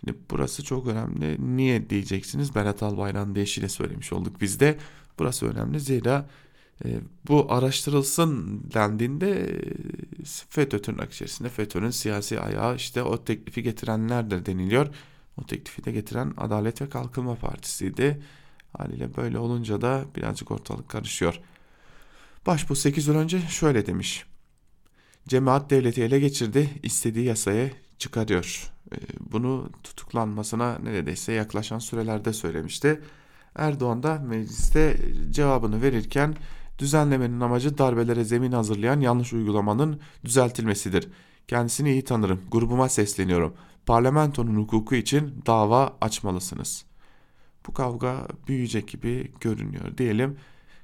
[0.00, 1.56] Şimdi burası çok önemli.
[1.56, 2.54] Niye diyeceksiniz?
[2.54, 4.78] Berat Albayrak'ın deyişiyle söylemiş olduk biz de.
[5.18, 6.28] Burası önemli zira
[6.84, 14.46] e, bu araştırılsın dendiğinde e, FETÖ tırnak içerisinde FETÖ'nün siyasi ayağı işte o teklifi getirenlerdir
[14.46, 14.88] deniliyor.
[15.40, 18.22] O teklifi de getiren Adalet ve Kalkınma Partisi'ydi.
[18.78, 21.40] Haliyle böyle olunca da birazcık ortalık karışıyor.
[22.46, 24.24] Başbu 8 yıl önce şöyle demiş.
[25.28, 28.72] Cemaat devleti ele geçirdi, istediği yasaya çıkarıyor.
[28.92, 28.96] Ee,
[29.32, 33.00] bunu tutuklanmasına neredeyse yaklaşan sürelerde söylemişti.
[33.56, 34.96] Erdoğan da mecliste
[35.30, 36.36] cevabını verirken
[36.78, 41.08] düzenlemenin amacı darbelere zemin hazırlayan yanlış uygulamanın düzeltilmesidir.
[41.48, 43.54] Kendisini iyi tanırım, grubuma sesleniyorum.
[43.86, 46.84] Parlamentonun hukuku için dava açmalısınız.
[47.66, 50.36] Bu kavga büyüyecek gibi görünüyor diyelim.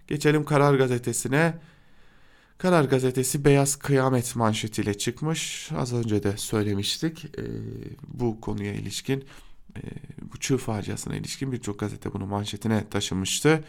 [0.07, 1.55] Geçelim Karar Gazetesi'ne.
[2.59, 5.71] Karar Gazetesi Beyaz Kıyamet manşetiyle çıkmış.
[5.77, 7.45] Az önce de söylemiştik e,
[8.09, 9.25] bu konuya ilişkin.
[9.77, 9.81] E,
[10.33, 13.65] bu çığ faciasına ilişkin birçok gazete bunu manşetine taşımıştı.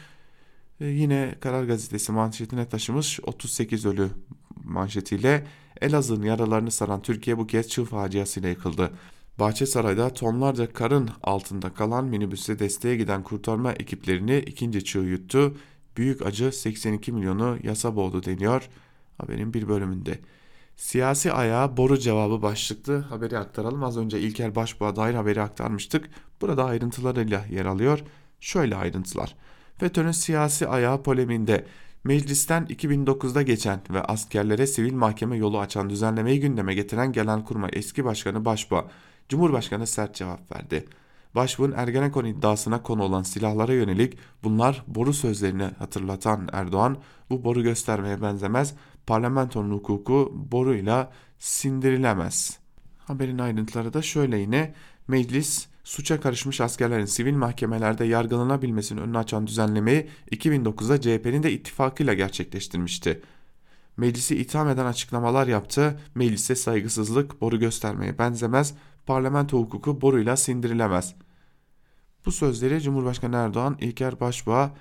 [0.82, 4.10] E, yine Karar Gazetesi manşetine taşımış 38 ölü
[4.64, 5.48] manşetiyle
[5.82, 8.92] Elazığ'ın yaralarını saran Türkiye bu kez çığ faciasıyla yıkıldı.
[9.40, 15.58] Bahçesaray'da tonlarca karın altında kalan minibüse desteğe giden kurtarma ekiplerini ikinci çığ yuttu.
[15.98, 18.70] Büyük acı 82 milyonu yasa boğdu deniyor
[19.18, 20.20] haberin bir bölümünde.
[20.76, 23.84] Siyasi ayağı boru cevabı başlıklı haberi aktaralım.
[23.84, 26.10] Az önce İlker Başbuğ'a dair haberi aktarmıştık.
[26.42, 28.00] Burada ayrıntılarıyla yer alıyor.
[28.40, 29.36] Şöyle ayrıntılar.
[29.78, 31.66] FETÖ'nün siyasi ayağı poleminde
[32.04, 38.46] meclisten 2009'da geçen ve askerlere sivil mahkeme yolu açan düzenlemeyi gündeme getiren Genelkurmay eski başkanı
[38.46, 38.86] Başbuğ,
[39.30, 40.86] Cumhurbaşkanı sert cevap verdi.
[41.36, 46.98] Başbuğ'un Ergenekon iddiasına konu olan silahlara yönelik bunlar boru sözlerini hatırlatan Erdoğan
[47.30, 48.74] bu boru göstermeye benzemez
[49.08, 52.60] parlamentonun hukuku boruyla sindirilemez.
[52.98, 54.74] Haberin ayrıntıları da şöyle yine
[55.08, 63.22] meclis suça karışmış askerlerin sivil mahkemelerde yargılanabilmesinin önünü açan düzenlemeyi 2009'da CHP'nin de ittifakıyla gerçekleştirmişti.
[63.98, 66.00] Meclisi itham eden açıklamalar yaptı.
[66.16, 68.74] Meclise saygısızlık boru göstermeye benzemez.
[69.10, 71.16] Parlamento hukuku boruyla sindirilemez.
[72.26, 74.72] Bu sözleri Cumhurbaşkanı Erdoğan İlker Başbuğ'a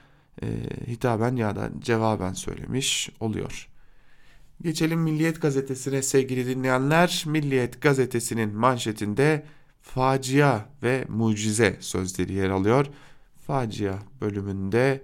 [0.43, 0.47] e,
[0.87, 3.69] hitaben ya da cevaben söylemiş oluyor.
[4.63, 7.25] Geçelim Milliyet Gazetesi'ne sevgili dinleyenler.
[7.27, 9.47] Milliyet Gazetesi'nin manşetinde
[9.83, 12.87] facia ve mucize sözleri yer alıyor.
[13.47, 15.03] Facia bölümünde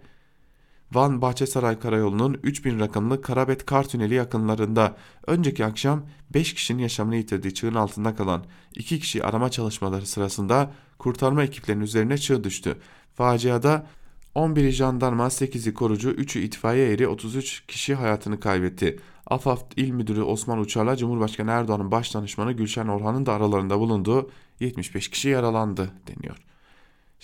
[0.93, 6.03] Van Bahçesaray Karayolu'nun 3000 rakımlı Karabet Kar Tüneli yakınlarında önceki akşam
[6.35, 8.45] 5 kişinin yaşamını yitirdiği çığın altında kalan
[8.77, 12.77] 2 kişi arama çalışmaları sırasında kurtarma ekiplerinin üzerine çığ düştü.
[13.15, 13.87] Faciada
[14.35, 19.01] 11'i jandarma, 8'i korucu, 3'ü itfaiye eri 33 kişi hayatını kaybetti.
[19.27, 25.09] AFAD İl Müdürü Osman Uçar'la Cumhurbaşkanı Erdoğan'ın baş danışmanı Gülşen Orhan'ın da aralarında bulunduğu 75
[25.09, 26.37] kişi yaralandı deniyor.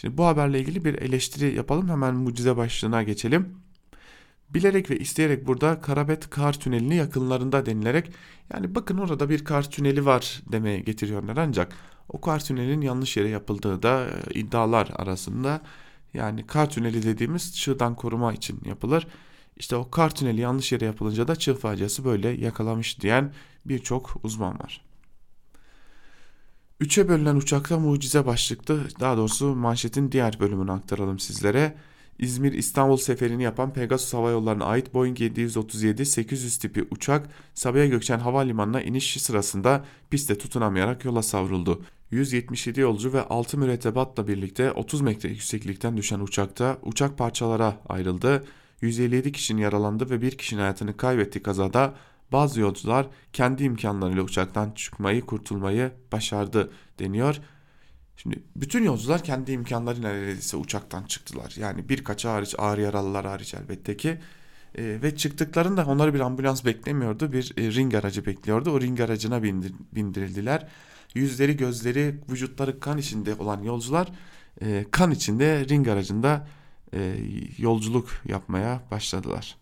[0.01, 3.57] Şimdi bu haberle ilgili bir eleştiri yapalım hemen mucize başlığına geçelim.
[4.51, 8.13] Bilerek ve isteyerek burada Karabet Kar Tüneli'ni yakınlarında denilerek
[8.55, 11.73] yani bakın orada bir kar tüneli var demeye getiriyorlar ancak
[12.09, 15.61] o kar tünelinin yanlış yere yapıldığı da e, iddialar arasında
[16.15, 19.07] yani kar tüneli dediğimiz çığdan koruma için yapılır.
[19.57, 23.33] İşte o kar tüneli yanlış yere yapılınca da çığ faciası böyle yakalamış diyen
[23.67, 24.90] birçok uzman var.
[26.81, 31.75] Üçe bölünen uçakta mucize başlıklı daha doğrusu manşetin diğer bölümünü aktaralım sizlere.
[32.19, 38.83] İzmir İstanbul seferini yapan Pegasus Hava Yolları'na ait Boeing 737-800 tipi uçak Sabiha Gökçen Havalimanı'na
[38.83, 41.83] iniş sırasında pistte tutunamayarak yola savruldu.
[42.11, 48.45] 177 yolcu ve 6 mürettebatla birlikte 30 metre yükseklikten düşen uçakta uçak parçalara ayrıldı.
[48.81, 51.95] 157 kişinin yaralandı ve bir kişinin hayatını kaybettiği kazada
[52.33, 57.41] bazı yolcular kendi imkanlarıyla uçaktan çıkmayı, kurtulmayı başardı deniyor.
[58.17, 61.55] Şimdi bütün yolcular kendi imkanlarıyla neredeyse uçaktan çıktılar.
[61.57, 64.19] Yani birkaç hariç ağır yaralılar hariç elbette ki.
[64.75, 67.33] E, ve çıktıklarında onları bir ambulans beklemiyordu.
[67.33, 68.71] Bir e, ring aracı bekliyordu.
[68.71, 70.69] O ring aracına bindir, bindirildiler.
[71.15, 74.09] Yüzleri, gözleri, vücutları kan içinde olan yolcular
[74.63, 76.49] e, kan içinde ring aracında
[76.95, 77.17] e,
[77.59, 79.57] yolculuk yapmaya başladılar.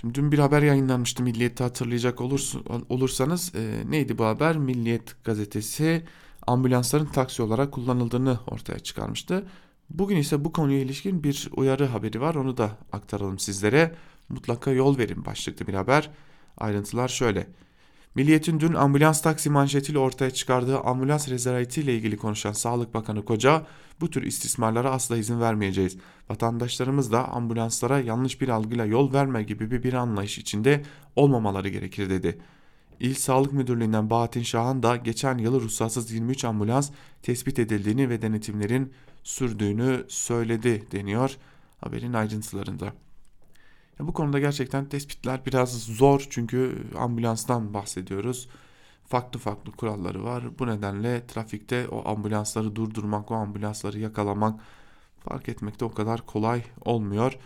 [0.00, 2.58] Şimdi dün bir haber yayınlanmıştı Milliyet'te hatırlayacak olursa,
[2.88, 4.56] olursanız e, neydi bu haber?
[4.58, 6.04] Milliyet gazetesi
[6.46, 9.46] ambulansların taksi olarak kullanıldığını ortaya çıkarmıştı.
[9.90, 13.94] Bugün ise bu konuya ilişkin bir uyarı haberi var onu da aktaralım sizlere.
[14.28, 16.10] Mutlaka yol verin başlıklı bir haber.
[16.58, 17.46] Ayrıntılar şöyle.
[18.18, 23.66] Milliyet'in dün ambulans taksi manşetiyle ortaya çıkardığı ambulans rezervati ile ilgili konuşan Sağlık Bakanı Koca
[24.00, 25.96] bu tür istismarlara asla izin vermeyeceğiz.
[26.30, 30.82] Vatandaşlarımız da ambulanslara yanlış bir algıyla yol verme gibi bir anlayış içinde
[31.16, 32.38] olmamaları gerekir dedi.
[33.00, 36.90] İl Sağlık Müdürlüğü'nden Bahattin Şahan da geçen yıl ruhsatsız 23 ambulans
[37.22, 38.92] tespit edildiğini ve denetimlerin
[39.24, 41.36] sürdüğünü söyledi deniyor
[41.80, 42.92] haberin ayrıntılarında.
[44.00, 48.48] Bu konuda gerçekten tespitler biraz zor çünkü ambulanstan bahsediyoruz.
[49.06, 50.58] Farklı farklı kuralları var.
[50.58, 54.60] Bu nedenle trafikte o ambulansları durdurmak, o ambulansları yakalamak,
[55.20, 57.38] fark etmek de o kadar kolay olmuyor.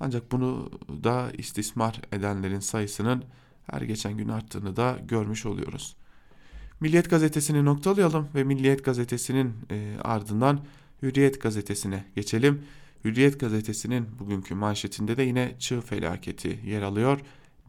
[0.00, 0.70] Ancak bunu
[1.04, 3.24] da istismar edenlerin sayısının
[3.70, 5.96] her geçen gün arttığını da görmüş oluyoruz.
[6.80, 10.60] Milliyet gazetesini noktalayalım ve Milliyet gazetesinin e, ardından
[11.02, 12.62] Hürriyet gazetesine geçelim.
[13.06, 17.20] Hürriyet gazetesinin bugünkü manşetinde de yine çığ felaketi yer alıyor.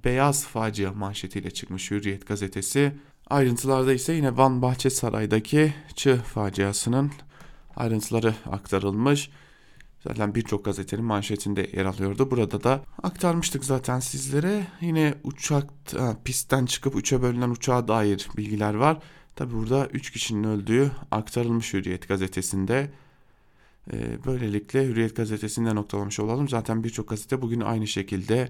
[0.05, 2.93] Beyaz facia manşetiyle çıkmış Hürriyet gazetesi.
[3.29, 7.11] Ayrıntılarda ise yine Van Bahçesaray'daki çığ faciasının
[7.75, 9.29] ayrıntıları aktarılmış.
[10.07, 12.31] Zaten birçok gazetenin manşetinde yer alıyordu.
[12.31, 14.67] Burada da aktarmıştık zaten sizlere.
[14.81, 15.69] Yine uçak
[16.25, 18.97] pistten çıkıp üçe bölünen uçağa dair bilgiler var.
[19.35, 22.89] Tabi burada 3 kişinin öldüğü aktarılmış Hürriyet gazetesinde.
[23.93, 26.49] Ee, böylelikle Hürriyet gazetesinde noktalamış olalım.
[26.49, 28.49] Zaten birçok gazete bugün aynı şekilde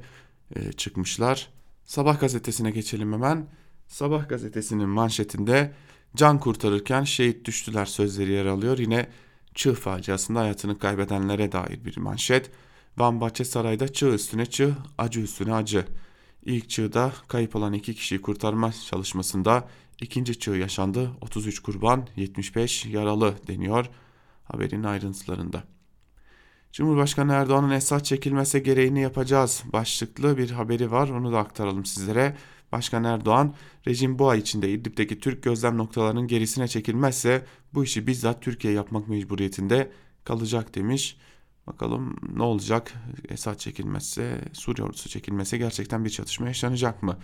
[0.56, 1.50] e, çıkmışlar.
[1.86, 3.48] Sabah gazetesine geçelim hemen.
[3.88, 5.74] Sabah gazetesinin manşetinde
[6.16, 8.78] can kurtarırken şehit düştüler sözleri yer alıyor.
[8.78, 9.10] Yine
[9.56, 12.52] çığ faciasında hayatını kaybedenlere dair bir manşet.
[12.98, 15.86] Van Bahçesaray'da çığ üstüne çığ, acı üstüne acı.
[16.46, 19.68] İlk çığda kayıp olan iki kişiyi kurtarma çalışmasında
[20.02, 21.12] ikinci çığ yaşandı.
[21.22, 23.90] 33 kurban, 75 yaralı deniyor
[24.48, 25.64] haberin ayrıntılarında.
[26.72, 31.10] Cumhurbaşkanı Erdoğan'ın Esad çekilmese gereğini yapacağız başlıklı bir haberi var.
[31.10, 32.38] Onu da aktaralım sizlere.
[32.72, 33.56] Başkan Erdoğan,
[33.88, 39.08] rejim bu ay içinde İdlib'deki Türk gözlem noktalarının gerisine çekilmezse bu işi bizzat Türkiye yapmak
[39.08, 39.92] mecburiyetinde
[40.24, 41.18] kalacak demiş.
[41.68, 42.94] Bakalım ne olacak?
[43.30, 47.18] Esad çekilmezse, Suriye ordusu çekilmezse gerçekten bir çatışma yaşanacak mı?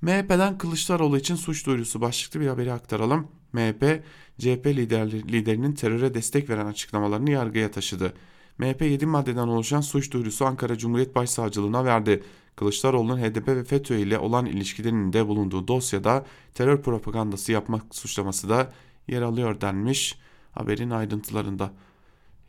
[0.00, 3.28] MHP'den Kılıçdaroğlu için suç duyurusu başlıklı bir haberi aktaralım.
[3.54, 4.02] MHP,
[4.38, 8.12] CHP liderli, liderinin teröre destek veren açıklamalarını yargıya taşıdı.
[8.58, 12.22] MHP 7 maddeden oluşan suç duyurusu Ankara Cumhuriyet Başsavcılığına verdi.
[12.56, 18.72] Kılıçdaroğlu'nun HDP ve FETÖ ile olan ilişkilerinin de bulunduğu dosyada terör propagandası yapmak suçlaması da
[19.08, 20.18] yer alıyor denmiş
[20.52, 21.64] haberin ayrıntılarında.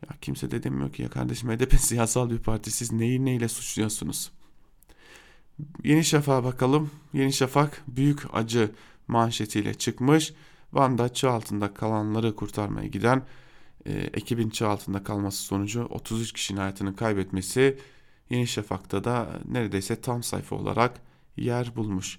[0.02, 4.30] Ya kimse de demiyor ki ya kardeşim HDP siyasal bir parti siz neyi neyle suçluyorsunuz?
[5.84, 6.90] Yeni Şafak'a bakalım.
[7.12, 8.70] Yeni Şafak büyük acı
[9.08, 10.32] manşetiyle çıkmış.
[10.72, 13.22] Van'da çığ altında kalanları kurtarmaya giden
[13.86, 17.78] e, ekibin çığ altında kalması sonucu 33 kişinin hayatını kaybetmesi
[18.30, 21.00] Yeni Şafak'ta da neredeyse tam sayfa olarak
[21.36, 22.18] yer bulmuş.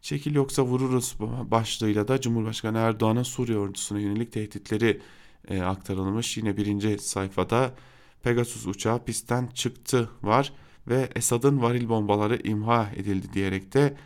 [0.00, 5.00] Çekil yoksa vururuz başlığıyla da Cumhurbaşkanı Erdoğan'ın Suriye ordusuna yönelik tehditleri
[5.48, 6.36] e, aktarılmış.
[6.36, 7.74] Yine birinci sayfada
[8.22, 10.52] Pegasus uçağı pistten çıktı var
[10.88, 13.96] ve Esad'ın varil bombaları imha edildi diyerek de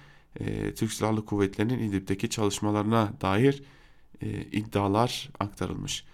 [0.41, 3.63] e, Türk Silahlı Kuvvetleri'nin İdlib'deki çalışmalarına dair
[4.21, 6.05] e, iddialar aktarılmış.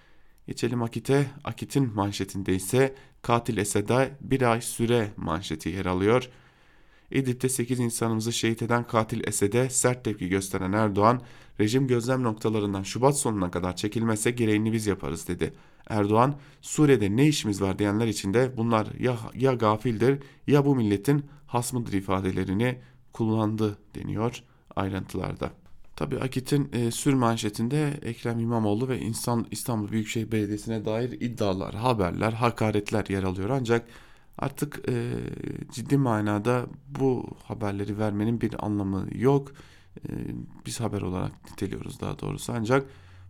[0.46, 1.26] Geçelim Akit'e.
[1.44, 6.28] Akit'in manşetinde ise katil Esed'e bir ay süre manşeti yer alıyor.
[7.10, 11.22] İdlib'de 8 insanımızı şehit eden katil Esed'e sert tepki gösteren Erdoğan,
[11.60, 15.52] rejim gözlem noktalarından Şubat sonuna kadar çekilmezse gereğini biz yaparız dedi.
[15.88, 21.26] Erdoğan, Suriye'de ne işimiz var diyenler için de bunlar ya, ya gafildir ya bu milletin
[21.46, 22.78] hasmıdır ifadelerini
[23.12, 24.42] kullandı deniyor
[24.76, 25.61] ayrıntılarda.
[26.02, 32.32] Tabi Akit'in e, sür manşetinde Ekrem İmamoğlu ve İnsan, İstanbul Büyükşehir Belediyesi'ne dair iddialar, haberler,
[32.32, 33.50] hakaretler yer alıyor.
[33.50, 33.86] Ancak
[34.38, 35.12] artık e,
[35.72, 39.52] ciddi manada bu haberleri vermenin bir anlamı yok.
[39.96, 40.10] E,
[40.66, 42.52] biz haber olarak niteliyoruz daha doğrusu.
[42.56, 42.86] Ancak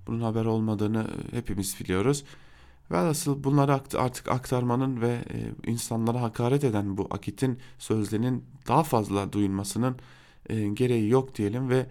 [0.07, 2.25] bunun haber olmadığını hepimiz biliyoruz.
[2.91, 9.97] Velhasıl bunları artık aktarmanın ve e, insanlara hakaret eden bu Akit'in sözlerinin daha fazla duyulmasının
[10.49, 11.87] e, gereği yok diyelim ve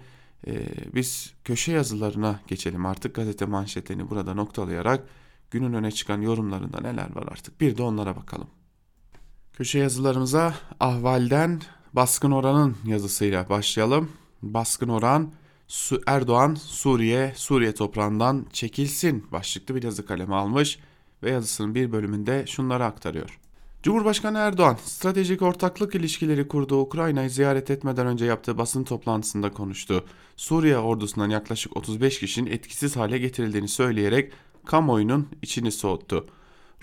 [0.47, 0.53] e,
[0.95, 5.03] biz köşe yazılarına geçelim artık gazete manşetlerini burada noktalayarak
[5.51, 8.47] günün öne çıkan yorumlarında neler var artık bir de onlara bakalım.
[9.53, 11.61] Köşe yazılarımıza ahvalden
[11.93, 14.11] baskın oranın yazısıyla başlayalım.
[14.41, 15.31] Baskın oran
[16.07, 20.79] Erdoğan Suriye Suriye toprağından çekilsin başlıklı bir yazı kalemi almış
[21.23, 23.40] ve yazısının bir bölümünde şunları aktarıyor.
[23.83, 30.05] Cumhurbaşkanı Erdoğan, stratejik ortaklık ilişkileri kurduğu Ukrayna'yı ziyaret etmeden önce yaptığı basın toplantısında konuştu.
[30.35, 34.31] Suriye ordusundan yaklaşık 35 kişinin etkisiz hale getirildiğini söyleyerek
[34.65, 36.27] kamuoyunun içini soğuttu.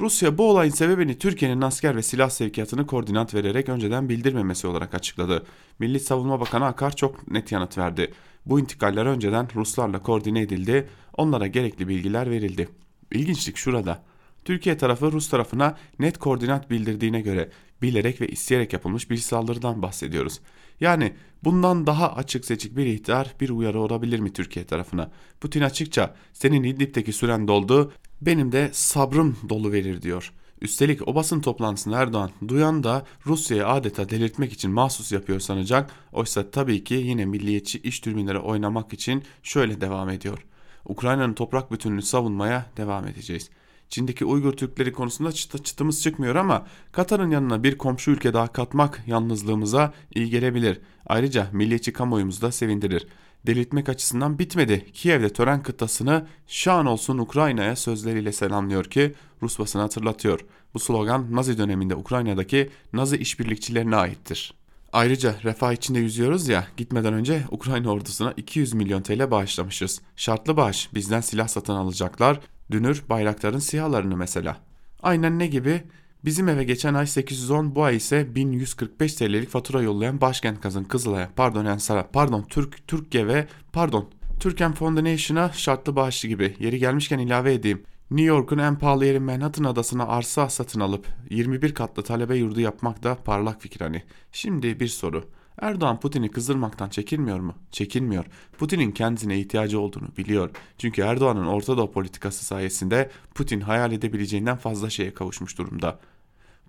[0.00, 5.46] Rusya bu olayın sebebini Türkiye'nin asker ve silah sevkiyatını koordinat vererek önceden bildirmemesi olarak açıkladı.
[5.78, 8.12] Milli Savunma Bakanı Akar çok net yanıt verdi.
[8.46, 12.68] Bu intikaller önceden Ruslarla koordine edildi, onlara gerekli bilgiler verildi.
[13.12, 14.07] İlginçlik şurada.
[14.48, 17.50] Türkiye tarafı Rus tarafına net koordinat bildirdiğine göre
[17.82, 20.40] bilerek ve isteyerek yapılmış bir saldırıdan bahsediyoruz.
[20.80, 21.12] Yani
[21.44, 25.10] bundan daha açık seçik bir ihtar, bir uyarı olabilir mi Türkiye tarafına?
[25.40, 30.32] Putin açıkça senin İdlib'deki süren doldu, benim de sabrım dolu verir diyor.
[30.60, 35.90] Üstelik o basın toplantısında Erdoğan duyan da Rusya'yı adeta delirtmek için mahsus yapıyor sanacak.
[36.12, 40.44] Oysa tabii ki yine milliyetçi iş türbinlere oynamak için şöyle devam ediyor.
[40.84, 43.50] Ukrayna'nın toprak bütünlüğünü savunmaya devam edeceğiz.
[43.88, 49.02] Çin'deki Uygur Türkleri konusunda çıt çıtımız çıkmıyor ama Katar'ın yanına bir komşu ülke daha katmak
[49.06, 50.80] yalnızlığımıza iyi gelebilir.
[51.06, 53.06] Ayrıca milliyetçi kamuoyumuzu da sevindirir.
[53.46, 54.86] Delirtmek açısından bitmedi.
[54.92, 60.40] Kiev'de tören kıtasını şan olsun Ukrayna'ya sözleriyle selamlıyor ki Rus basını hatırlatıyor.
[60.74, 64.54] Bu slogan Nazi döneminde Ukrayna'daki Nazi işbirlikçilerine aittir.
[64.92, 70.00] Ayrıca refah içinde yüzüyoruz ya gitmeden önce Ukrayna ordusuna 200 milyon TL bağışlamışız.
[70.16, 72.40] Şartlı bağış bizden silah satın alacaklar.
[72.70, 74.56] Dünür bayrakların sihalarını mesela.
[75.02, 75.82] Aynen ne gibi?
[76.24, 81.30] Bizim eve geçen ay 810 bu ay ise 1145 TL'lik fatura yollayan Başkent Kazın Kızılay'a
[81.36, 87.54] pardon Ensar'a pardon Türk Türkiye ve pardon Türken Foundation'a şartlı bağışlı gibi yeri gelmişken ilave
[87.54, 87.82] edeyim.
[88.10, 93.02] New York'un en pahalı yeri Manhattan adasına arsa satın alıp 21 katlı talebe yurdu yapmak
[93.02, 94.02] da parlak fikir hani.
[94.32, 95.24] Şimdi bir soru.
[95.60, 97.54] Erdoğan Putin'i kızdırmaktan çekinmiyor mu?
[97.70, 98.24] Çekinmiyor.
[98.58, 100.50] Putin'in kendisine ihtiyacı olduğunu biliyor.
[100.78, 105.98] Çünkü Erdoğan'ın Orta Doğu politikası sayesinde Putin hayal edebileceğinden fazla şeye kavuşmuş durumda.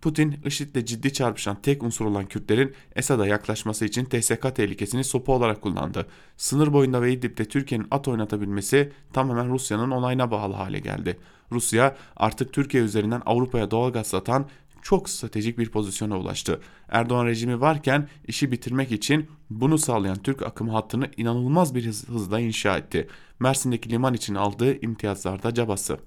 [0.02, 5.62] Putin, IŞİD'le ciddi çarpışan tek unsur olan Kürtlerin Esad'a yaklaşması için TSK tehlikesini sopa olarak
[5.62, 6.06] kullandı.
[6.38, 11.20] Sınır boyunda ve İdlib'de Türkiye'nin at oynatabilmesi tamamen Rusya'nın onayına bağlı hale geldi.
[11.52, 14.46] Rusya artık Türkiye üzerinden Avrupa'ya doğalgaz satan
[14.82, 16.62] çok stratejik bir pozisyona ulaştı.
[16.90, 22.40] Erdoğan rejimi varken işi bitirmek için bunu sağlayan Türk akımı hattını inanılmaz bir hız, hızla
[22.40, 23.08] inşa etti.
[23.40, 26.00] Mersin'deki liman için aldığı imtiyazlarda cabası.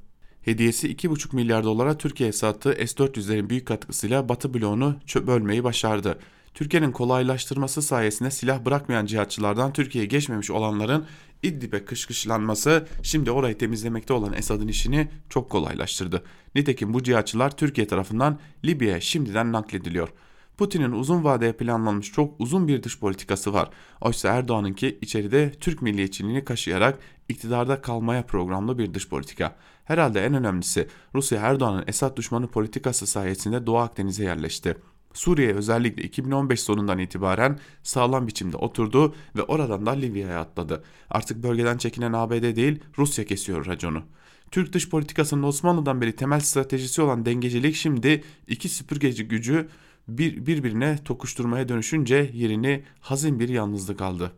[0.42, 6.18] Hediyesi 2,5 milyar dolara Türkiye'ye sattığı S-400'lerin büyük katkısıyla Batı bloğunu bölmeyi başardı.
[6.54, 11.04] Türkiye'nin kolaylaştırması sayesinde silah bırakmayan cihatçılardan Türkiye'ye geçmemiş olanların
[11.42, 16.22] İdlib'e kışkışlanması şimdi orayı temizlemekte olan Esad'ın işini çok kolaylaştırdı.
[16.54, 20.08] Nitekim bu cihatçılar Türkiye tarafından Libya'ya şimdiden naklediliyor.
[20.56, 23.70] Putin'in uzun vadeye planlanmış çok uzun bir dış politikası var.
[24.00, 29.56] Oysa Erdoğan'ınki içeride Türk milliyetçiliğini kaşıyarak iktidarda kalmaya programlı bir dış politika.
[29.84, 34.76] Herhalde en önemlisi Rusya Erdoğan'ın Esad düşmanı politikası sayesinde Doğu Akdeniz'e yerleşti.
[35.14, 40.84] Suriye özellikle 2015 sonundan itibaren sağlam biçimde oturdu ve oradan da Libya'ya atladı.
[41.10, 44.02] Artık bölgeden çekinen ABD değil Rusya kesiyor raconu.
[44.50, 49.68] Türk dış politikasının Osmanlı'dan beri temel stratejisi olan dengecilik şimdi iki süpürgeci gücü
[50.08, 54.32] bir, birbirine tokuşturmaya dönüşünce yerini hazin bir yalnızlık aldı.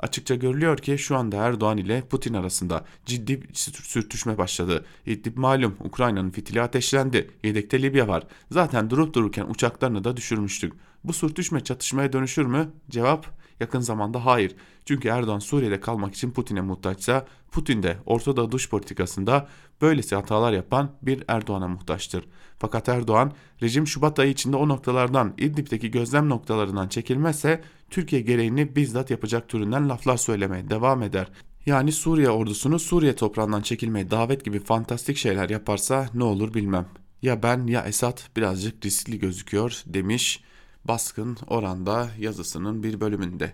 [0.00, 4.84] Açıkça görülüyor ki şu anda Erdoğan ile Putin arasında ciddi sürtüşme başladı.
[5.06, 7.30] İdlib malum Ukrayna'nın fitili ateşlendi.
[7.44, 8.26] Yedekte Libya var.
[8.50, 10.72] Zaten durup dururken uçaklarını da düşürmüştük.
[11.04, 12.70] Bu sürtüşme çatışmaya dönüşür mü?
[12.90, 14.56] Cevap yakın zamanda hayır.
[14.84, 19.48] Çünkü Erdoğan Suriye'de kalmak için Putin'e muhtaçsa Putin de Orta dış politikasında
[19.80, 22.24] böylesi hatalar yapan bir Erdoğan'a muhtaçtır.
[22.58, 29.10] Fakat Erdoğan rejim Şubat ayı içinde o noktalardan İdlib'deki gözlem noktalarından çekilmezse Türkiye gereğini bizzat
[29.10, 31.28] yapacak türünden laflar söylemeye devam eder.
[31.66, 36.86] Yani Suriye ordusunu Suriye toprağından çekilmeye davet gibi fantastik şeyler yaparsa ne olur bilmem.
[37.22, 40.44] Ya ben ya Esat birazcık riskli gözüküyor demiş
[40.84, 43.52] baskın oranda yazısının bir bölümünde.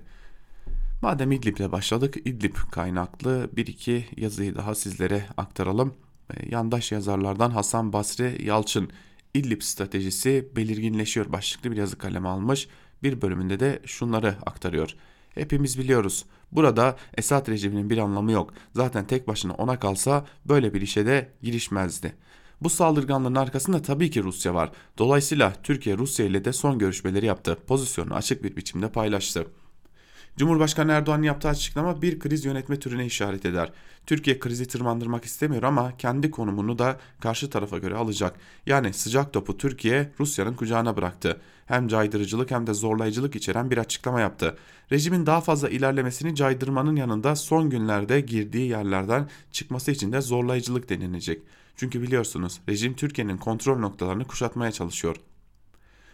[1.02, 5.94] Madem İdlib'le başladık, İdlib kaynaklı bir iki yazıyı daha sizlere aktaralım.
[6.48, 8.90] Yandaş yazarlardan Hasan Basri Yalçın
[9.34, 12.68] İdlib stratejisi belirginleşiyor başlıklı bir yazı kaleme almış.
[13.02, 14.94] Bir bölümünde de şunları aktarıyor.
[15.34, 16.24] Hepimiz biliyoruz.
[16.52, 18.54] Burada Esad rejiminin bir anlamı yok.
[18.74, 22.12] Zaten tek başına ona kalsa böyle bir işe de girişmezdi.
[22.60, 24.70] Bu saldırganlığın arkasında tabii ki Rusya var.
[24.98, 27.58] Dolayısıyla Türkiye Rusya ile de son görüşmeleri yaptı.
[27.66, 29.46] Pozisyonu açık bir biçimde paylaştı.
[30.36, 33.72] Cumhurbaşkanı Erdoğan'ın yaptığı açıklama bir kriz yönetme türüne işaret eder.
[34.06, 38.36] Türkiye krizi tırmandırmak istemiyor ama kendi konumunu da karşı tarafa göre alacak.
[38.66, 41.40] Yani sıcak topu Türkiye Rusya'nın kucağına bıraktı.
[41.66, 44.56] Hem caydırıcılık hem de zorlayıcılık içeren bir açıklama yaptı.
[44.92, 51.42] Rejimin daha fazla ilerlemesini caydırmanın yanında son günlerde girdiği yerlerden çıkması için de zorlayıcılık denilecek.
[51.76, 55.16] Çünkü biliyorsunuz rejim Türkiye'nin kontrol noktalarını kuşatmaya çalışıyor.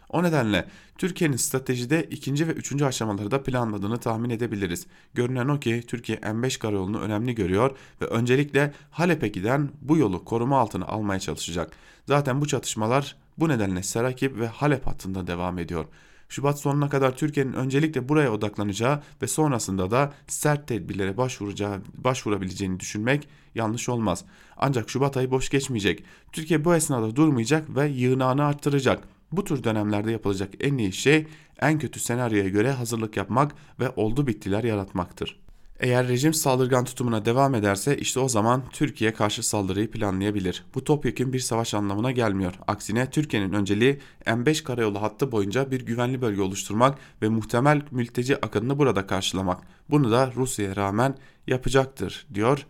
[0.08, 4.86] O nedenle Türkiye'nin stratejide ikinci ve üçüncü aşamaları da planladığını tahmin edebiliriz.
[5.14, 10.58] Görünen o ki Türkiye M5 karayolunu önemli görüyor ve öncelikle Halep'e giden bu yolu koruma
[10.58, 11.72] altına almaya çalışacak.
[12.06, 15.84] Zaten bu çatışmalar bu nedenle Serakip ve Halep hattında devam ediyor.
[16.32, 23.28] Şubat sonuna kadar Türkiye'nin öncelikle buraya odaklanacağı ve sonrasında da sert tedbirlere başvuracağı, başvurabileceğini düşünmek
[23.54, 24.24] yanlış olmaz.
[24.56, 26.04] Ancak Şubat ayı boş geçmeyecek.
[26.32, 29.04] Türkiye bu esnada durmayacak ve yığınağını arttıracak.
[29.32, 31.26] Bu tür dönemlerde yapılacak en iyi şey
[31.60, 35.40] en kötü senaryoya göre hazırlık yapmak ve oldu bittiler yaratmaktır.
[35.82, 40.64] Eğer rejim saldırgan tutumuna devam ederse işte o zaman Türkiye karşı saldırıyı planlayabilir.
[40.74, 42.58] Bu topyekun bir savaş anlamına gelmiyor.
[42.66, 48.78] Aksine Türkiye'nin önceliği M5 karayolu hattı boyunca bir güvenli bölge oluşturmak ve muhtemel mülteci akınını
[48.78, 49.62] burada karşılamak.
[49.90, 51.14] Bunu da Rusya'ya rağmen
[51.46, 52.66] yapacaktır diyor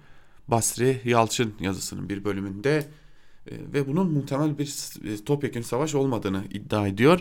[0.48, 2.88] Basri Yalçın yazısının bir bölümünde
[3.46, 4.66] e, ve bunun muhtemel bir
[5.04, 7.20] e, topyekun savaş olmadığını iddia ediyor.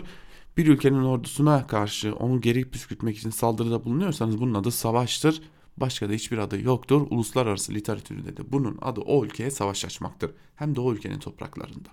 [0.56, 5.42] Bir ülkenin ordusuna karşı onu geri püskürtmek için saldırıda bulunuyorsanız bunun adı savaştır.
[5.82, 7.06] Başka da hiçbir adı yoktur.
[7.10, 10.30] Uluslararası literatürde de bunun adı o ülkeye savaş açmaktır.
[10.56, 11.88] Hem de o ülkenin topraklarında.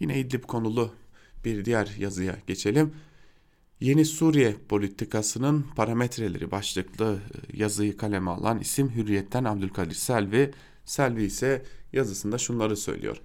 [0.00, 0.90] Yine İdlib konulu
[1.44, 2.92] bir diğer yazıya geçelim.
[3.80, 10.50] Yeni Suriye politikasının parametreleri başlıklı e, yazıyı kaleme alan isim Hürriyet'ten Abdülkadir Selvi.
[10.84, 13.22] Selvi ise yazısında şunları söylüyor.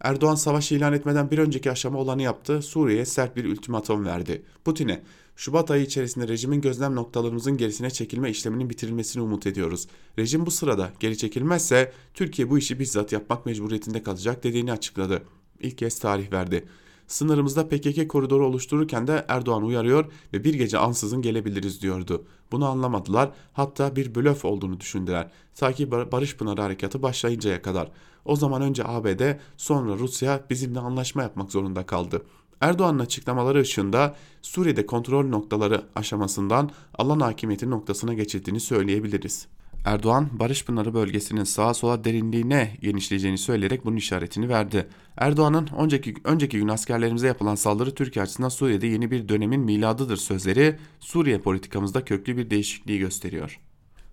[0.00, 2.62] Erdoğan savaş ilan etmeden bir önceki aşama olanı yaptı.
[2.62, 4.42] Suriye'ye sert bir ultimatom verdi.
[4.64, 5.02] Putin'e
[5.36, 9.86] Şubat ayı içerisinde rejimin gözlem noktalarımızın gerisine çekilme işleminin bitirilmesini umut ediyoruz.
[10.18, 15.22] Rejim bu sırada geri çekilmezse Türkiye bu işi bizzat yapmak mecburiyetinde kalacak dediğini açıkladı.
[15.60, 16.68] İlk kez tarih verdi.
[17.06, 22.24] Sınırımızda PKK koridoru oluştururken de Erdoğan uyarıyor ve bir gece ansızın gelebiliriz diyordu.
[22.52, 25.30] Bunu anlamadılar hatta bir blöf olduğunu düşündüler.
[25.54, 27.90] Ta ki Barış Pınarı Harekatı başlayıncaya kadar.
[28.24, 32.22] O zaman önce ABD sonra Rusya bizimle anlaşma yapmak zorunda kaldı.
[32.62, 39.46] Erdoğan'ın açıklamaları ışığında Suriye'de kontrol noktaları aşamasından alan hakimiyeti noktasına geçildiğini söyleyebiliriz.
[39.84, 44.88] Erdoğan, Barış Pınarı bölgesinin sağa sola derinliğine genişleyeceğini söyleyerek bunun işaretini verdi.
[45.16, 50.76] Erdoğan'ın önceki, önceki gün askerlerimize yapılan saldırı Türkiye açısından Suriye'de yeni bir dönemin miladıdır sözleri
[51.00, 53.60] Suriye politikamızda köklü bir değişikliği gösteriyor.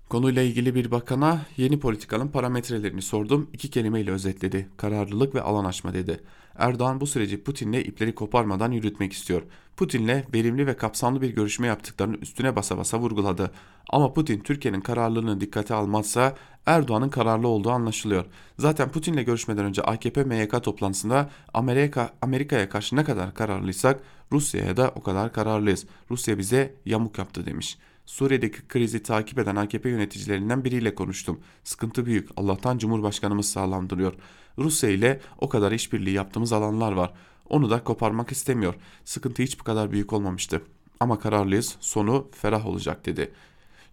[0.09, 3.49] Konuyla ilgili bir bakana yeni politikanın parametrelerini sordum.
[3.53, 4.69] İki kelimeyle özetledi.
[4.77, 6.19] Kararlılık ve alan açma dedi.
[6.59, 9.41] Erdoğan bu süreci Putin'le ipleri koparmadan yürütmek istiyor.
[9.77, 13.51] Putin'le verimli ve kapsamlı bir görüşme yaptıklarını üstüne basa basa vurguladı.
[13.89, 16.35] Ama Putin Türkiye'nin kararlılığını dikkate almazsa
[16.65, 18.25] Erdoğan'ın kararlı olduğu anlaşılıyor.
[18.57, 23.99] Zaten Putin'le görüşmeden önce AKP MYK toplantısında Amerika Amerika'ya karşı ne kadar kararlıysak
[24.31, 25.85] Rusya'ya da o kadar kararlıyız.
[26.11, 27.77] Rusya bize yamuk yaptı demiş.
[28.05, 31.39] Suriye'deki krizi takip eden AKP yöneticilerinden biriyle konuştum.
[31.63, 32.29] Sıkıntı büyük.
[32.37, 34.13] Allah'tan Cumhurbaşkanımız sağlam duruyor.
[34.59, 37.13] Rusya ile o kadar işbirliği yaptığımız alanlar var.
[37.49, 38.75] Onu da koparmak istemiyor.
[39.05, 40.61] Sıkıntı hiç bu kadar büyük olmamıştı.
[40.99, 41.75] Ama kararlıyız.
[41.79, 43.31] Sonu ferah olacak dedi.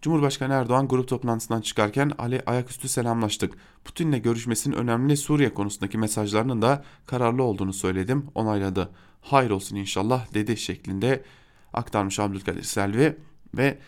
[0.03, 3.55] Cumhurbaşkanı Erdoğan grup toplantısından çıkarken Ali ayaküstü selamlaştık.
[3.85, 8.27] Putin'le görüşmesinin önemli Suriye konusundaki mesajlarının da kararlı olduğunu söyledim.
[8.35, 8.91] Onayladı.
[9.21, 11.23] Hayır olsun inşallah dedi şeklinde
[11.73, 13.17] aktarmış Abdülkadir Selvi
[13.57, 13.79] ve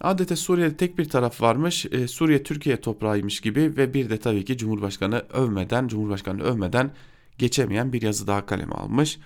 [0.00, 1.86] Adeta Suriye'de tek bir taraf varmış.
[1.86, 6.90] E, Suriye Türkiye toprağıymış gibi ve bir de tabii ki Cumhurbaşkanı övmeden, Cumhurbaşkanı övmeden
[7.38, 9.18] geçemeyen bir yazı daha kaleme almış.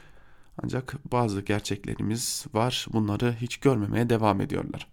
[0.62, 2.86] Ancak bazı gerçeklerimiz var.
[2.92, 4.86] Bunları hiç görmemeye devam ediyorlar.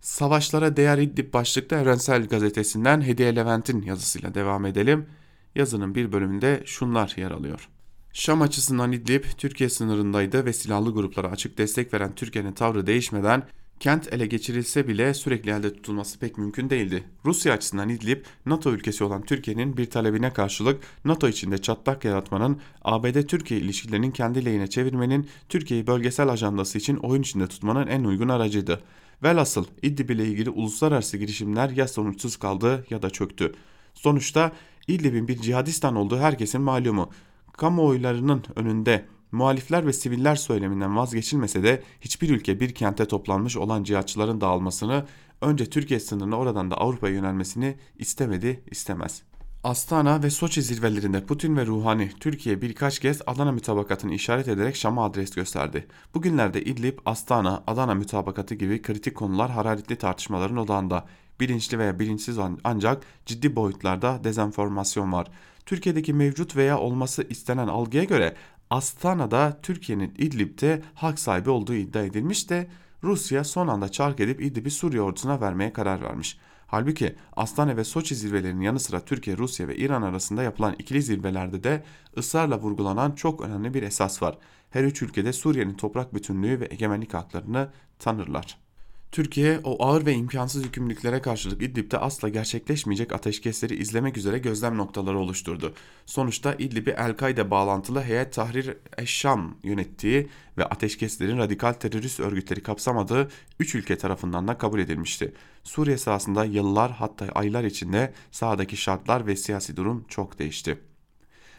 [0.00, 5.06] Savaşlara Değer İdlib başlıklı Evrensel Gazetesi'nden Hediye Levent'in yazısıyla devam edelim.
[5.54, 7.68] Yazının bir bölümünde şunlar yer alıyor.
[8.12, 13.42] Şam açısından İdlib, Türkiye sınırındaydı ve silahlı gruplara açık destek veren Türkiye'nin tavrı değişmeden
[13.80, 17.04] Kent ele geçirilse bile sürekli elde tutulması pek mümkün değildi.
[17.24, 23.60] Rusya açısından İdlib, NATO ülkesi olan Türkiye'nin bir talebine karşılık NATO içinde çatlak yaratmanın, ABD-Türkiye
[23.60, 28.82] ilişkilerinin kendi lehine çevirmenin, Türkiye'yi bölgesel ajandası için oyun içinde tutmanın en uygun aracıydı.
[29.22, 33.52] Velhasıl İdlib ile ilgili uluslararası girişimler ya sonuçsuz kaldı ya da çöktü.
[33.94, 34.52] Sonuçta
[34.88, 37.10] İdlib'in bir cihadistan olduğu herkesin malumu.
[37.52, 44.40] Kamuoylarının önünde Muhalifler ve siviller söyleminden vazgeçilmese de hiçbir ülke bir kente toplanmış olan cihatçıların
[44.40, 45.06] dağılmasını,
[45.40, 49.22] önce Türkiye sınırına oradan da Avrupa'ya yönelmesini istemedi, istemez.
[49.64, 55.04] Astana ve Soçi zirvelerinde Putin ve Ruhani Türkiye birkaç kez Adana mütabakatını işaret ederek Şam'a
[55.04, 55.86] adres gösterdi.
[56.14, 61.06] Bugünlerde İdlib, Astana, Adana mütabakatı gibi kritik konular hararetli tartışmaların odağında.
[61.40, 65.26] Bilinçli veya bilinçsiz ancak ciddi boyutlarda dezenformasyon var.
[65.66, 68.34] Türkiye'deki mevcut veya olması istenen algıya göre
[68.70, 72.70] Astana'da Türkiye'nin İdlib'de hak sahibi olduğu iddia edilmiş de
[73.02, 76.38] Rusya son anda çark edip İdlib'i Suriye ordusuna vermeye karar vermiş.
[76.66, 81.64] Halbuki Astana ve Soçi zirvelerinin yanı sıra Türkiye, Rusya ve İran arasında yapılan ikili zirvelerde
[81.64, 81.84] de
[82.18, 84.38] ısrarla vurgulanan çok önemli bir esas var.
[84.70, 88.65] Her üç ülkede Suriye'nin toprak bütünlüğü ve egemenlik haklarını tanırlar.
[89.12, 95.18] Türkiye o ağır ve imkansız yükümlülüklere karşılık İdlib'de asla gerçekleşmeyecek ateşkesleri izlemek üzere gözlem noktaları
[95.18, 95.74] oluşturdu.
[96.06, 100.28] Sonuçta İdlib'i El-Kaide bağlantılı Heyet Tahrir Eşşam yönettiği
[100.58, 103.28] ve ateşkeslerin radikal terörist örgütleri kapsamadığı
[103.60, 105.34] 3 ülke tarafından da kabul edilmişti.
[105.64, 110.78] Suriye sahasında yıllar hatta aylar içinde sahadaki şartlar ve siyasi durum çok değişti.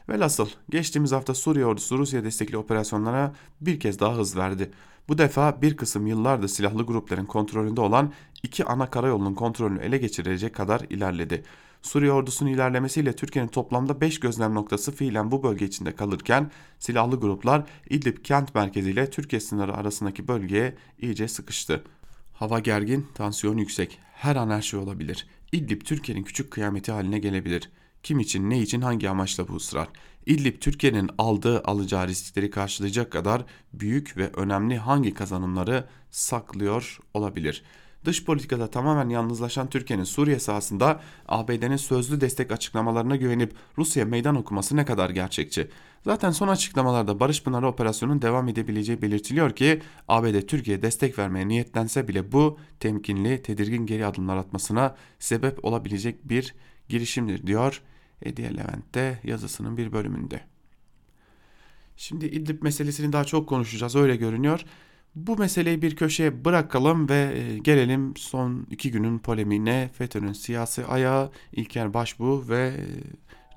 [0.09, 4.71] Velhasıl geçtiğimiz hafta Suriye ordusu Rusya destekli operasyonlara bir kez daha hız verdi.
[5.09, 10.55] Bu defa bir kısım yıllardır silahlı grupların kontrolünde olan iki ana karayolunun kontrolünü ele geçirecek
[10.55, 11.43] kadar ilerledi.
[11.81, 17.63] Suriye ordusunun ilerlemesiyle Türkiye'nin toplamda 5 gözlem noktası fiilen bu bölge içinde kalırken silahlı gruplar
[17.89, 21.83] İdlib kent merkeziyle Türkiye sınırı arasındaki bölgeye iyice sıkıştı.
[22.33, 23.99] Hava gergin, tansiyon yüksek.
[24.13, 25.27] Her an her şey olabilir.
[25.51, 27.69] İdlib Türkiye'nin küçük kıyameti haline gelebilir.
[28.03, 29.87] Kim için, ne için, hangi amaçla bu ısrar?
[30.27, 37.63] İdlib Türkiye'nin aldığı alacağı riskleri karşılayacak kadar büyük ve önemli hangi kazanımları saklıyor olabilir?
[38.05, 44.75] Dış politikada tamamen yalnızlaşan Türkiye'nin Suriye sahasında ABD'nin sözlü destek açıklamalarına güvenip Rusya meydan okuması
[44.75, 45.67] ne kadar gerçekçi?
[46.03, 52.07] Zaten son açıklamalarda Barış Pınarı operasyonunun devam edebileceği belirtiliyor ki ABD Türkiye destek vermeye niyetlense
[52.07, 56.55] bile bu temkinli, tedirgin geri adımlar atmasına sebep olabilecek bir
[56.89, 57.81] girişimdir diyor
[58.23, 60.41] Hediye Levent'te yazısının bir bölümünde.
[61.97, 64.65] Şimdi İdlib meselesini daha çok konuşacağız öyle görünüyor.
[65.15, 71.31] Bu meseleyi bir köşeye bırakalım ve e, gelelim son iki günün polemiğine FETÖ'nün siyasi ayağı
[71.51, 72.85] İlker Başbuğ ve e,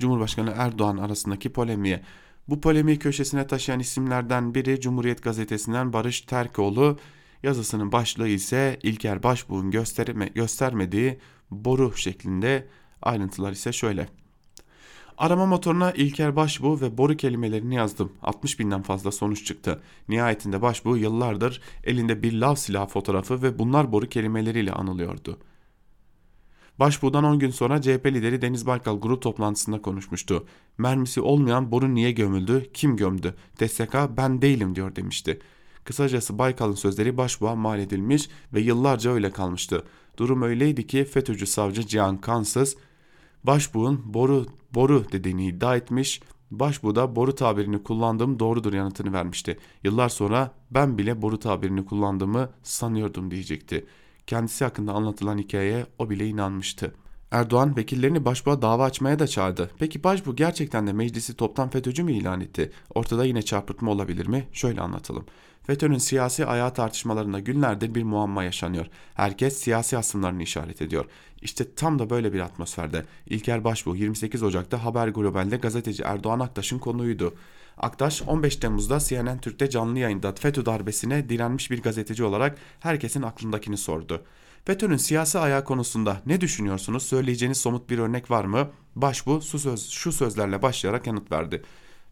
[0.00, 2.02] Cumhurbaşkanı Erdoğan arasındaki polemiğe.
[2.48, 6.98] Bu polemiği köşesine taşıyan isimlerden biri Cumhuriyet Gazetesi'nden Barış Terkoğlu,
[7.42, 11.18] yazısının başlığı ise İlker Başbuğ'un gösterme, göstermediği
[11.50, 12.66] boru şeklinde
[13.02, 14.08] ayrıntılar ise şöyle.
[15.20, 18.12] Arama motoruna İlker Başbuğ ve boru kelimelerini yazdım.
[18.22, 19.80] 60 binden fazla sonuç çıktı.
[20.08, 25.38] Nihayetinde Başbuğ yıllardır elinde bir lav silah fotoğrafı ve bunlar boru kelimeleriyle anılıyordu.
[26.78, 30.46] Başbuğ'dan 10 gün sonra CHP lideri Deniz Baykal grup toplantısında konuşmuştu.
[30.78, 33.34] Mermisi olmayan boru niye gömüldü, kim gömdü?
[33.60, 35.40] DSK ben değilim diyor demişti.
[35.84, 39.84] Kısacası Baykal'ın sözleri başbuğa mal edilmiş ve yıllarca öyle kalmıştı.
[40.16, 42.76] Durum öyleydi ki FETÖ'cü savcı Cihan Kansız
[43.44, 46.20] başbuğun boru boru dediğini iddia etmiş.
[46.50, 49.58] Başbuğ da boru tabirini kullandığım doğrudur yanıtını vermişti.
[49.84, 53.86] Yıllar sonra ben bile boru tabirini kullandığımı sanıyordum diyecekti.
[54.26, 56.94] Kendisi hakkında anlatılan hikayeye o bile inanmıştı.
[57.30, 59.70] Erdoğan vekillerini başbuğa dava açmaya da çağırdı.
[59.78, 62.72] Peki başbuğ gerçekten de meclisi toptan FETÖ'cü mü ilan etti?
[62.94, 64.48] Ortada yine çarpıtma olabilir mi?
[64.52, 65.24] Şöyle anlatalım.
[65.70, 68.86] FETÖ'nün siyasi ayağı tartışmalarında günlerdir bir muamma yaşanıyor.
[69.14, 71.04] Herkes siyasi asımlarını işaret ediyor.
[71.42, 76.78] İşte tam da böyle bir atmosferde İlker Başbuğ 28 Ocak'ta Haber Global'de gazeteci Erdoğan Aktaş'ın
[76.78, 77.34] konuydu.
[77.78, 83.76] Aktaş 15 Temmuz'da CNN Türk'te canlı yayında FETÖ darbesine direnmiş bir gazeteci olarak herkesin aklındakini
[83.76, 84.22] sordu.
[84.64, 87.02] FETÖ'nün siyasi ayağı konusunda ne düşünüyorsunuz?
[87.02, 88.70] Söyleyeceğiniz somut bir örnek var mı?
[88.96, 91.62] Başbuğ şu, söz, şu sözlerle başlayarak yanıt verdi.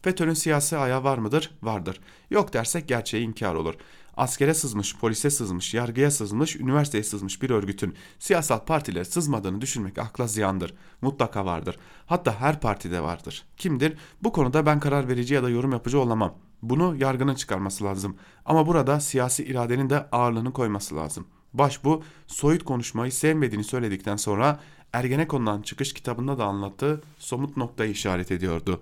[0.03, 1.51] FETÖ'nün siyasi ayağı var mıdır?
[1.63, 2.01] Vardır.
[2.31, 3.75] Yok dersek gerçeği inkar olur.
[4.17, 10.27] Askere sızmış, polise sızmış, yargıya sızmış, üniversiteye sızmış bir örgütün siyasal partilere sızmadığını düşünmek akla
[10.27, 10.75] ziyandır.
[11.03, 11.79] Mutlaka vardır.
[12.07, 13.45] Hatta her partide vardır.
[13.57, 13.97] Kimdir?
[14.23, 16.35] Bu konuda ben karar verici ya da yorum yapıcı olamam.
[16.63, 18.17] Bunu yargının çıkarması lazım.
[18.45, 21.27] Ama burada siyasi iradenin de ağırlığını koyması lazım.
[21.55, 24.61] Başbu soyut konuşmayı sevmediğini söyledikten sonra
[24.93, 28.81] Ergenekon'dan çıkış kitabında da anlattığı somut noktayı işaret ediyordu.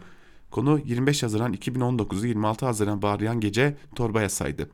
[0.50, 4.70] Konu 25 Haziran 2019'u 26 Haziran bağlayan gece torba yasaydı.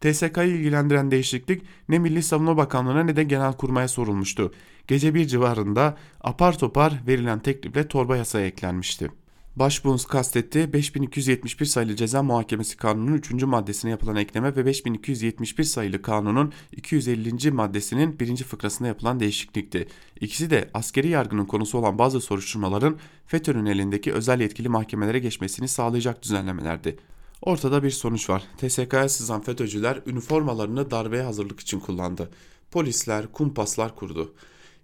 [0.00, 4.52] TSK'yı ilgilendiren değişiklik ne Milli Savunma Bakanlığı'na ne de Genelkurmay'a sorulmuştu.
[4.88, 9.10] Gece bir civarında apar topar verilen teklifle torba yasaya eklenmişti.
[9.56, 13.32] Başbuğ'un kastetti 5271 sayılı ceza muhakemesi kanununun 3.
[13.42, 17.50] maddesine yapılan ekleme ve 5271 sayılı kanunun 250.
[17.50, 18.36] maddesinin 1.
[18.36, 19.88] fıkrasına yapılan değişiklikti.
[20.20, 26.22] İkisi de askeri yargının konusu olan bazı soruşturmaların FETÖ'nün elindeki özel yetkili mahkemelere geçmesini sağlayacak
[26.22, 26.96] düzenlemelerdi.
[27.42, 28.42] Ortada bir sonuç var.
[28.58, 32.30] TSK'ya sızan FETÖ'cüler üniformalarını darbeye hazırlık için kullandı.
[32.70, 34.34] Polisler, kumpaslar kurdu.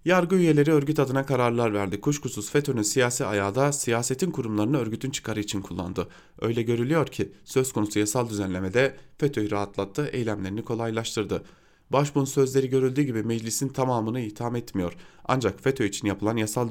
[0.09, 2.01] Yargı üyeleri örgüt adına kararlar verdi.
[2.01, 6.07] Kuşkusuz FETÖ'nün siyasi ayağı da siyasetin kurumlarını örgütün çıkarı için kullandı.
[6.41, 11.43] Öyle görülüyor ki söz konusu yasal düzenlemede FETÖ'yü rahatlattı, eylemlerini kolaylaştırdı.
[11.89, 14.93] Başbuğun sözleri görüldüğü gibi meclisin tamamını itham etmiyor.
[15.25, 16.69] Ancak FETÖ için yapılan yasal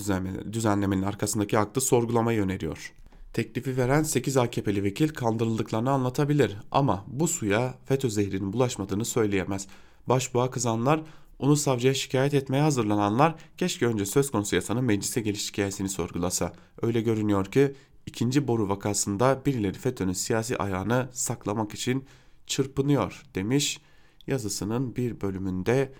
[0.52, 2.92] düzenlemenin arkasındaki aklı sorgulamayı öneriyor.
[3.32, 9.66] Teklifi veren 8 AKP'li vekil kandırıldıklarını anlatabilir ama bu suya FETÖ zehrinin bulaşmadığını söyleyemez.
[10.06, 11.00] Başbuğa kızanlar
[11.38, 16.52] onu savcıya şikayet etmeye hazırlananlar keşke önce söz konusu yasanın meclise geliş hikayesini sorgulasa.
[16.82, 17.74] Öyle görünüyor ki
[18.06, 22.04] ikinci boru vakasında birileri FETÖ'nün siyasi ayağını saklamak için
[22.46, 23.80] çırpınıyor demiş
[24.26, 25.92] yazısının bir bölümünde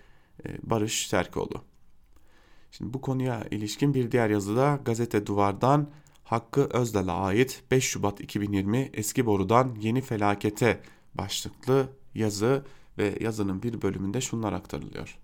[0.47, 1.62] e, Barış Serkoğlu.
[2.70, 5.91] Şimdi bu konuya ilişkin bir diğer yazıda gazete duvardan
[6.24, 10.80] Hakkı Özdal'a ait 5 Şubat 2020 eski borudan yeni felakete
[11.14, 12.64] başlıklı yazı
[12.99, 15.18] ve yazının bir bölümünde şunlar aktarılıyor.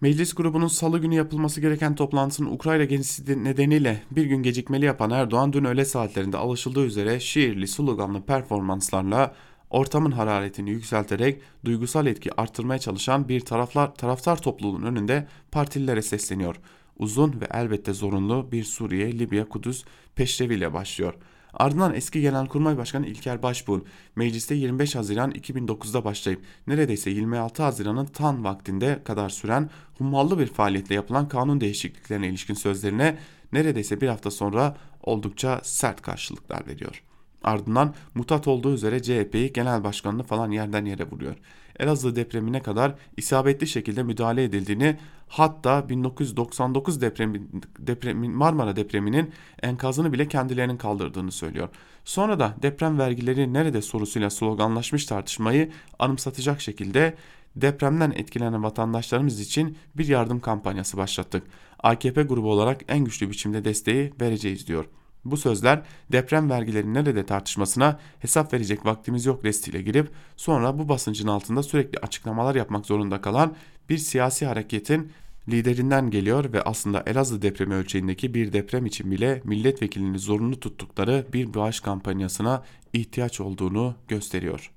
[0.00, 5.52] Meclis grubunun salı günü yapılması gereken toplantısının Ukrayna gezisi nedeniyle bir gün gecikmeli yapan Erdoğan
[5.52, 9.34] dün öğle saatlerinde alışıldığı üzere şiirli sloganlı performanslarla
[9.70, 16.56] ortamın hararetini yükselterek duygusal etki arttırmaya çalışan bir taraflar, taraftar topluluğun önünde partililere sesleniyor.
[16.98, 19.84] Uzun ve elbette zorunlu bir Suriye, Libya, Kudüs
[20.14, 21.14] peşreviyle başlıyor.
[21.56, 23.84] Ardından eski Genelkurmay Başkanı İlker Başbuğ'un
[24.16, 30.94] mecliste 25 Haziran 2009'da başlayıp neredeyse 26 Haziran'ın tan vaktinde kadar süren hummallı bir faaliyetle
[30.94, 33.18] yapılan kanun değişikliklerine ilişkin sözlerine
[33.52, 37.02] neredeyse bir hafta sonra oldukça sert karşılıklar veriyor.
[37.44, 41.36] Ardından mutat olduğu üzere CHP'yi genel başkanını falan yerden yere vuruyor.
[41.78, 44.96] Elazığ depremine kadar isabetli şekilde müdahale edildiğini
[45.28, 47.42] hatta 1999 depremi,
[47.78, 49.30] depremin, Marmara depreminin
[49.62, 51.68] enkazını bile kendilerinin kaldırdığını söylüyor.
[52.04, 57.14] Sonra da deprem vergileri nerede sorusuyla sloganlaşmış tartışmayı anımsatacak şekilde
[57.56, 61.42] depremden etkilenen vatandaşlarımız için bir yardım kampanyası başlattık.
[61.82, 64.84] AKP grubu olarak en güçlü biçimde desteği vereceğiz diyor.
[65.30, 71.28] Bu sözler deprem vergileri nerede tartışmasına hesap verecek vaktimiz yok restiyle girip sonra bu basıncın
[71.28, 73.54] altında sürekli açıklamalar yapmak zorunda kalan
[73.88, 75.12] bir siyasi hareketin
[75.48, 81.54] liderinden geliyor ve aslında Elazığ depremi ölçeğindeki bir deprem için bile milletvekilini zorunlu tuttukları bir
[81.54, 82.62] bağış kampanyasına
[82.92, 84.75] ihtiyaç olduğunu gösteriyor.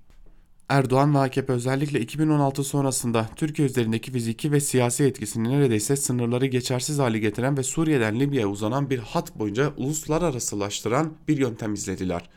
[0.70, 7.00] Erdoğan ve AKP özellikle 2016 sonrasında Türkiye üzerindeki fiziki ve siyasi etkisini neredeyse sınırları geçersiz
[7.00, 12.30] hale getiren ve Suriye'den Libya'ya uzanan bir hat boyunca uluslararasılaştıran bir yöntem izlediler.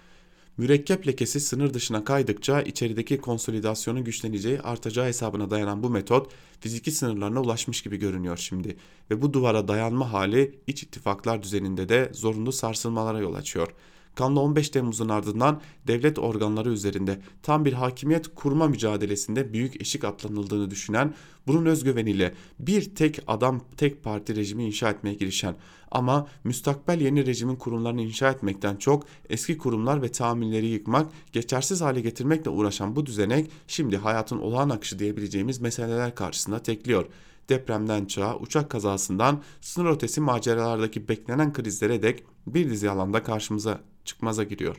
[0.57, 7.41] Mürekkep lekesi sınır dışına kaydıkça içerideki konsolidasyonun güçleneceği artacağı hesabına dayanan bu metot fiziki sınırlarına
[7.41, 8.77] ulaşmış gibi görünüyor şimdi
[9.11, 13.69] ve bu duvara dayanma hali iç ittifaklar düzeninde de zorunlu sarsılmalara yol açıyor.
[14.15, 20.71] Kanlı 15 Temmuz'un ardından devlet organları üzerinde tam bir hakimiyet kurma mücadelesinde büyük eşik atlanıldığını
[20.71, 21.15] düşünen,
[21.47, 25.57] bunun özgüveniyle bir tek adam tek parti rejimi inşa etmeye girişen
[25.91, 32.01] ama müstakbel yeni rejimin kurumlarını inşa etmekten çok eski kurumlar ve tahammülleri yıkmak, geçersiz hale
[32.01, 37.07] getirmekle uğraşan bu düzenek şimdi hayatın olağan akışı diyebileceğimiz meseleler karşısında tekliyor.
[37.49, 44.45] Depremden çağa, uçak kazasından sınır ötesi maceralardaki beklenen krizlere dek bir dizi alanda karşımıza çıkmaza
[44.45, 44.77] giriyor.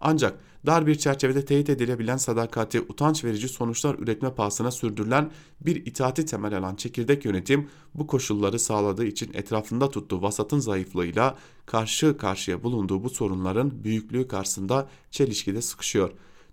[0.00, 5.30] Ancak dar bir çerçevede teyit edilebilen sadakati utanç verici sonuçlar üretme pahasına sürdürülen
[5.60, 12.16] bir itaati temel alan çekirdek yönetim bu koşulları sağladığı için etrafında tuttuğu vasatın zayıflığıyla karşı
[12.16, 16.10] karşıya bulunduğu bu sorunların büyüklüğü karşısında çelişkide sıkışıyor.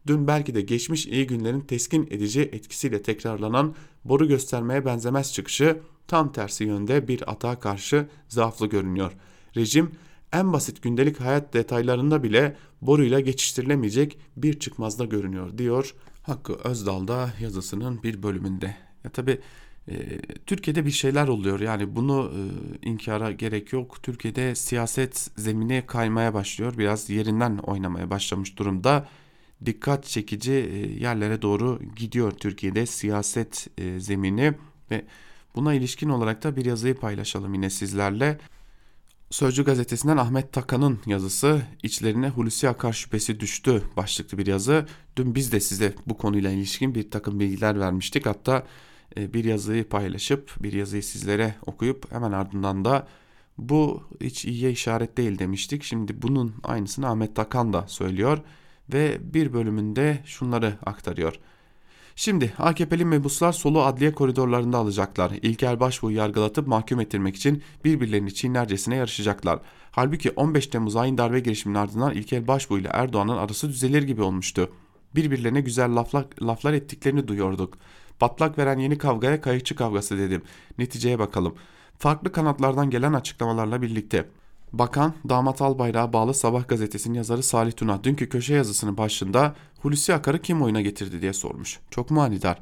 [0.08, 6.32] Dün belki de geçmiş iyi günlerin teskin edici etkisiyle tekrarlanan boru göstermeye benzemez çıkışı tam
[6.32, 9.12] tersi yönde bir atağa karşı zaaflı görünüyor.
[9.56, 9.92] Rejim
[10.36, 17.34] en basit gündelik hayat detaylarında bile boruyla geçiştirilemeyecek bir çıkmazda görünüyor diyor Hakkı Özdal da
[17.42, 18.76] yazısının bir bölümünde.
[19.04, 19.42] Ya tabi
[19.88, 22.42] e, Türkiye'de bir şeyler oluyor yani bunu e,
[22.90, 24.04] inkara gerek yok.
[24.04, 29.08] Türkiye'de siyaset zemini kaymaya başlıyor biraz yerinden oynamaya başlamış durumda.
[29.66, 34.54] Dikkat çekici e, yerlere doğru gidiyor Türkiye'de siyaset e, zemini
[34.92, 35.06] ve
[35.56, 38.40] buna ilişkin olarak da bir yazıyı paylaşalım yine sizlerle.
[39.30, 44.86] Sözcü gazetesinden Ahmet Takan'ın yazısı içlerine Hulusi Akar şüphesi düştü başlıklı bir yazı.
[45.18, 48.26] Dün biz de size bu konuyla ilişkin bir takım bilgiler vermiştik.
[48.26, 48.64] Hatta
[49.18, 53.08] e, bir yazıyı paylaşıp bir yazıyı sizlere okuyup hemen ardından da
[53.58, 55.84] bu hiç iyiye işaret değil demiştik.
[55.84, 58.40] Şimdi bunun aynısını Ahmet Takan da söylüyor
[58.94, 61.40] ve bir bölümünde şunları aktarıyor.
[62.18, 65.32] Şimdi AKP'li mebuslar solu adliye koridorlarında alacaklar.
[65.32, 69.60] İlker Başbuğ'u yargılatıp mahkum ettirmek için birbirlerini çiğnercesine yarışacaklar.
[69.92, 74.72] Halbuki 15 Temmuz ayın darbe girişiminin ardından İlker Başbuğ ile Erdoğan'ın arası düzelir gibi olmuştu.
[75.16, 77.78] Birbirlerine güzel laflar, laflar ettiklerini duyuyorduk.
[78.20, 80.42] Patlak veren yeni kavgaya kayıkçı kavgası dedim.
[80.78, 81.56] Neticeye bakalım.
[81.98, 84.30] Farklı kanatlardan gelen açıklamalarla birlikte
[84.74, 89.56] Bakan Damat Albayrak'a bağlı Sabah gazetesinin yazarı Salih Tuna dünkü köşe yazısının başında
[89.86, 91.80] Hulusi Akar'ı kim oyuna getirdi diye sormuş.
[91.92, 92.60] Çok manidar.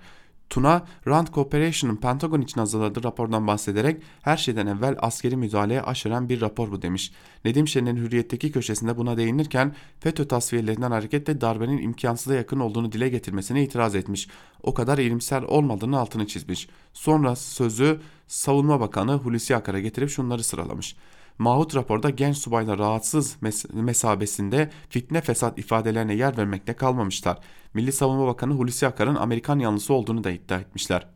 [0.49, 6.41] Tuna, Rand Corporation'ın Pentagon için hazırladığı rapordan bahsederek her şeyden evvel askeri müdahaleye aşıran bir
[6.41, 7.11] rapor bu demiş.
[7.45, 13.63] Nedim Şener'in hürriyetteki köşesinde buna değinirken FETÖ tasfiyelerinden hareketle darbenin imkansıza yakın olduğunu dile getirmesine
[13.63, 14.27] itiraz etmiş.
[14.63, 16.69] O kadar ilimsel olmadığını altını çizmiş.
[16.93, 20.95] Sonra sözü Savunma Bakanı Hulusi Akar'a getirip şunları sıralamış.
[21.37, 27.39] Mahut raporda genç subayla rahatsız mes mesabesinde fitne fesat ifadelerine yer vermekte kalmamışlar.
[27.73, 31.07] Milli Savunma Bakanı Hulusi Akar'ın Amerikan yanlısı olduğunu da iddia etmişler.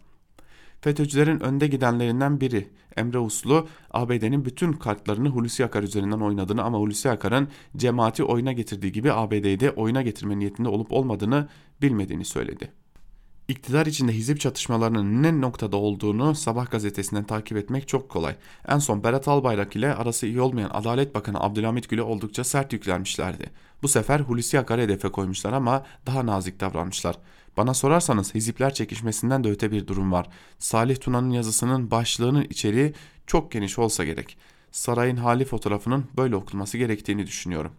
[0.82, 7.09] FETÖ'cülerin önde gidenlerinden biri Emre Uslu ABD'nin bütün kartlarını Hulusi Akar üzerinden oynadığını ama Hulusi
[7.09, 7.47] Akar'ın
[7.78, 11.47] cemaati oyuna getirdiği gibi ABD'yi de oyuna getirme niyetinde olup olmadığını
[11.82, 12.72] bilmediğini söyledi.
[13.47, 18.35] İktidar içinde hizip çatışmalarının ne noktada olduğunu Sabah gazetesinden takip etmek çok kolay.
[18.67, 23.49] En son Berat Albayrak ile arası iyi olmayan Adalet Bakanı Abdülhamit Gül'e oldukça sert yüklenmişlerdi.
[23.81, 27.17] Bu sefer Hulusi Akar'ı hedefe koymuşlar ama daha nazik davranmışlar.
[27.57, 30.27] Bana sorarsanız hizipler çekişmesinden de öte bir durum var.
[30.59, 32.93] Salih Tuna'nın yazısının başlığının içeriği
[33.27, 34.37] çok geniş olsa gerek.
[34.71, 37.71] Sarayın hali fotoğrafının böyle okunması gerektiğini düşünüyorum.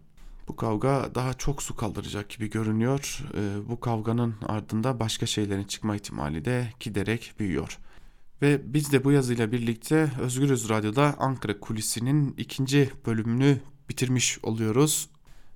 [0.49, 3.23] Bu kavga daha çok su kaldıracak gibi görünüyor.
[3.33, 7.79] E, bu kavganın ardında başka şeylerin çıkma ihtimali de giderek büyüyor.
[8.41, 15.09] Ve biz de bu yazıyla birlikte Özgürüz Radyo'da Ankara Kulisi'nin ikinci bölümünü bitirmiş oluyoruz.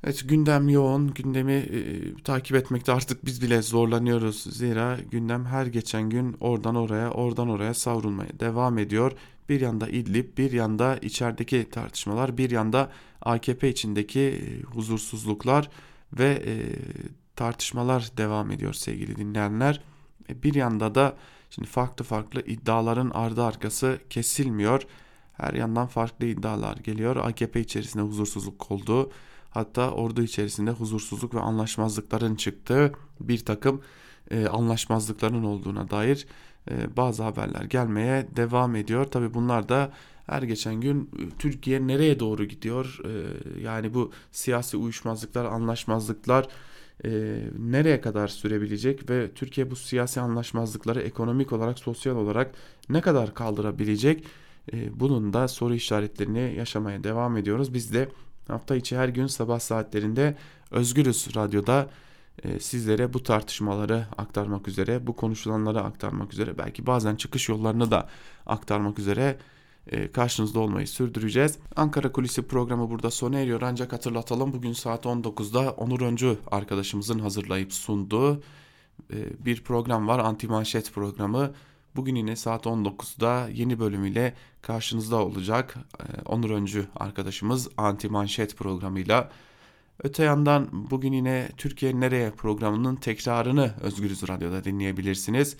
[0.04, 4.44] Evet gündem yoğun, gündemi e, takip etmekte artık biz bile zorlanıyoruz.
[4.44, 9.12] Zira gündem her geçen gün oradan oraya, oradan oraya savrulmaya devam ediyor.
[9.50, 12.91] Bir yanda İdlib, bir yanda içerideki tartışmalar, bir yanda
[13.24, 15.70] AKP içindeki e, huzursuzluklar
[16.14, 16.54] ve e,
[17.36, 19.82] tartışmalar devam ediyor sevgili dinleyenler.
[20.30, 21.16] E, bir yanda da
[21.50, 24.82] şimdi farklı farklı iddiaların ardı arkası kesilmiyor.
[25.34, 27.16] Her yandan farklı iddialar geliyor.
[27.16, 29.12] AKP içerisinde huzursuzluk olduğu
[29.50, 33.82] hatta ordu içerisinde huzursuzluk ve anlaşmazlıkların çıktığı bir takım
[34.32, 36.28] e, anlaşmazlıkların olduğuna dair
[36.72, 39.06] e, bazı haberler gelmeye devam ediyor.
[39.06, 39.92] Tabi bunlar da
[40.26, 43.00] her geçen gün e, Türkiye nereye doğru gidiyor?
[43.06, 43.12] E,
[43.62, 46.48] yani bu siyasi uyuşmazlıklar, anlaşmazlıklar
[47.06, 52.56] e, nereye kadar sürebilecek ve Türkiye bu siyasi anlaşmazlıkları ekonomik olarak, sosyal olarak
[52.90, 54.24] ne kadar kaldırabilecek?
[54.94, 57.74] Bunun da soru işaretlerini yaşamaya devam ediyoruz.
[57.74, 58.10] Biz de
[58.48, 60.38] hafta içi her gün sabah saatlerinde
[60.72, 61.90] Özgürüz Radyo'da
[62.60, 68.10] sizlere bu tartışmaları aktarmak üzere, bu konuşulanları aktarmak üzere, belki bazen çıkış yollarını da
[68.46, 69.38] aktarmak üzere
[70.14, 71.58] karşınızda olmayı sürdüreceğiz.
[71.76, 77.74] Ankara Kulisi programı burada sona eriyor ancak hatırlatalım bugün saat 19'da Onur Öncü arkadaşımızın hazırlayıp
[77.74, 78.42] sunduğu
[79.14, 80.20] e, bir program var.
[80.20, 81.54] Anti Manşet programı.
[81.96, 85.76] Bugün yine saat 19'da yeni bölümüyle karşınızda olacak.
[86.00, 89.32] E, Onur Öncü arkadaşımız Anti Manşet programıyla.
[90.04, 95.58] Öte yandan bugün yine Türkiye Nereye programının tekrarını Özgürüz Radyo'da dinleyebilirsiniz.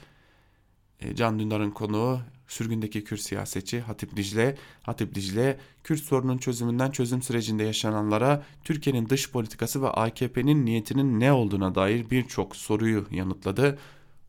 [1.00, 2.20] E, Can Dündar'ın konuğu
[2.54, 4.56] sürgündeki Kürt siyasetçi Hatip Dicle.
[4.84, 11.32] Hatip Dicle, Kürt sorunun çözümünden çözüm sürecinde yaşananlara Türkiye'nin dış politikası ve AKP'nin niyetinin ne
[11.32, 13.80] olduğuna dair birçok soruyu yanıtladı.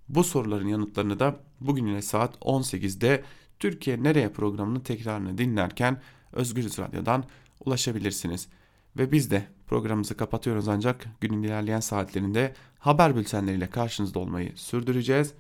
[0.09, 3.25] Bu soruların yanıtlarını da bugün yine saat 18'de
[3.59, 6.01] Türkiye Nereye programının tekrarını dinlerken
[6.33, 7.25] Özgürüz Radyo'dan
[7.65, 8.49] ulaşabilirsiniz.
[8.99, 15.33] Ve biz de programımızı kapatıyoruz ancak günün ilerleyen saatlerinde haber bültenleriyle karşınızda olmayı sürdüreceğiz.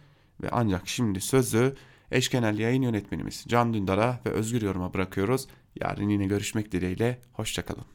[0.42, 1.74] Ve ancak şimdi sözü
[2.14, 5.46] eşkenel yayın yönetmenimiz Can Dündar'a ve Özgür Yorum'a bırakıyoruz.
[5.80, 7.84] Yarın yine görüşmek dileğiyle, hoşçakalın.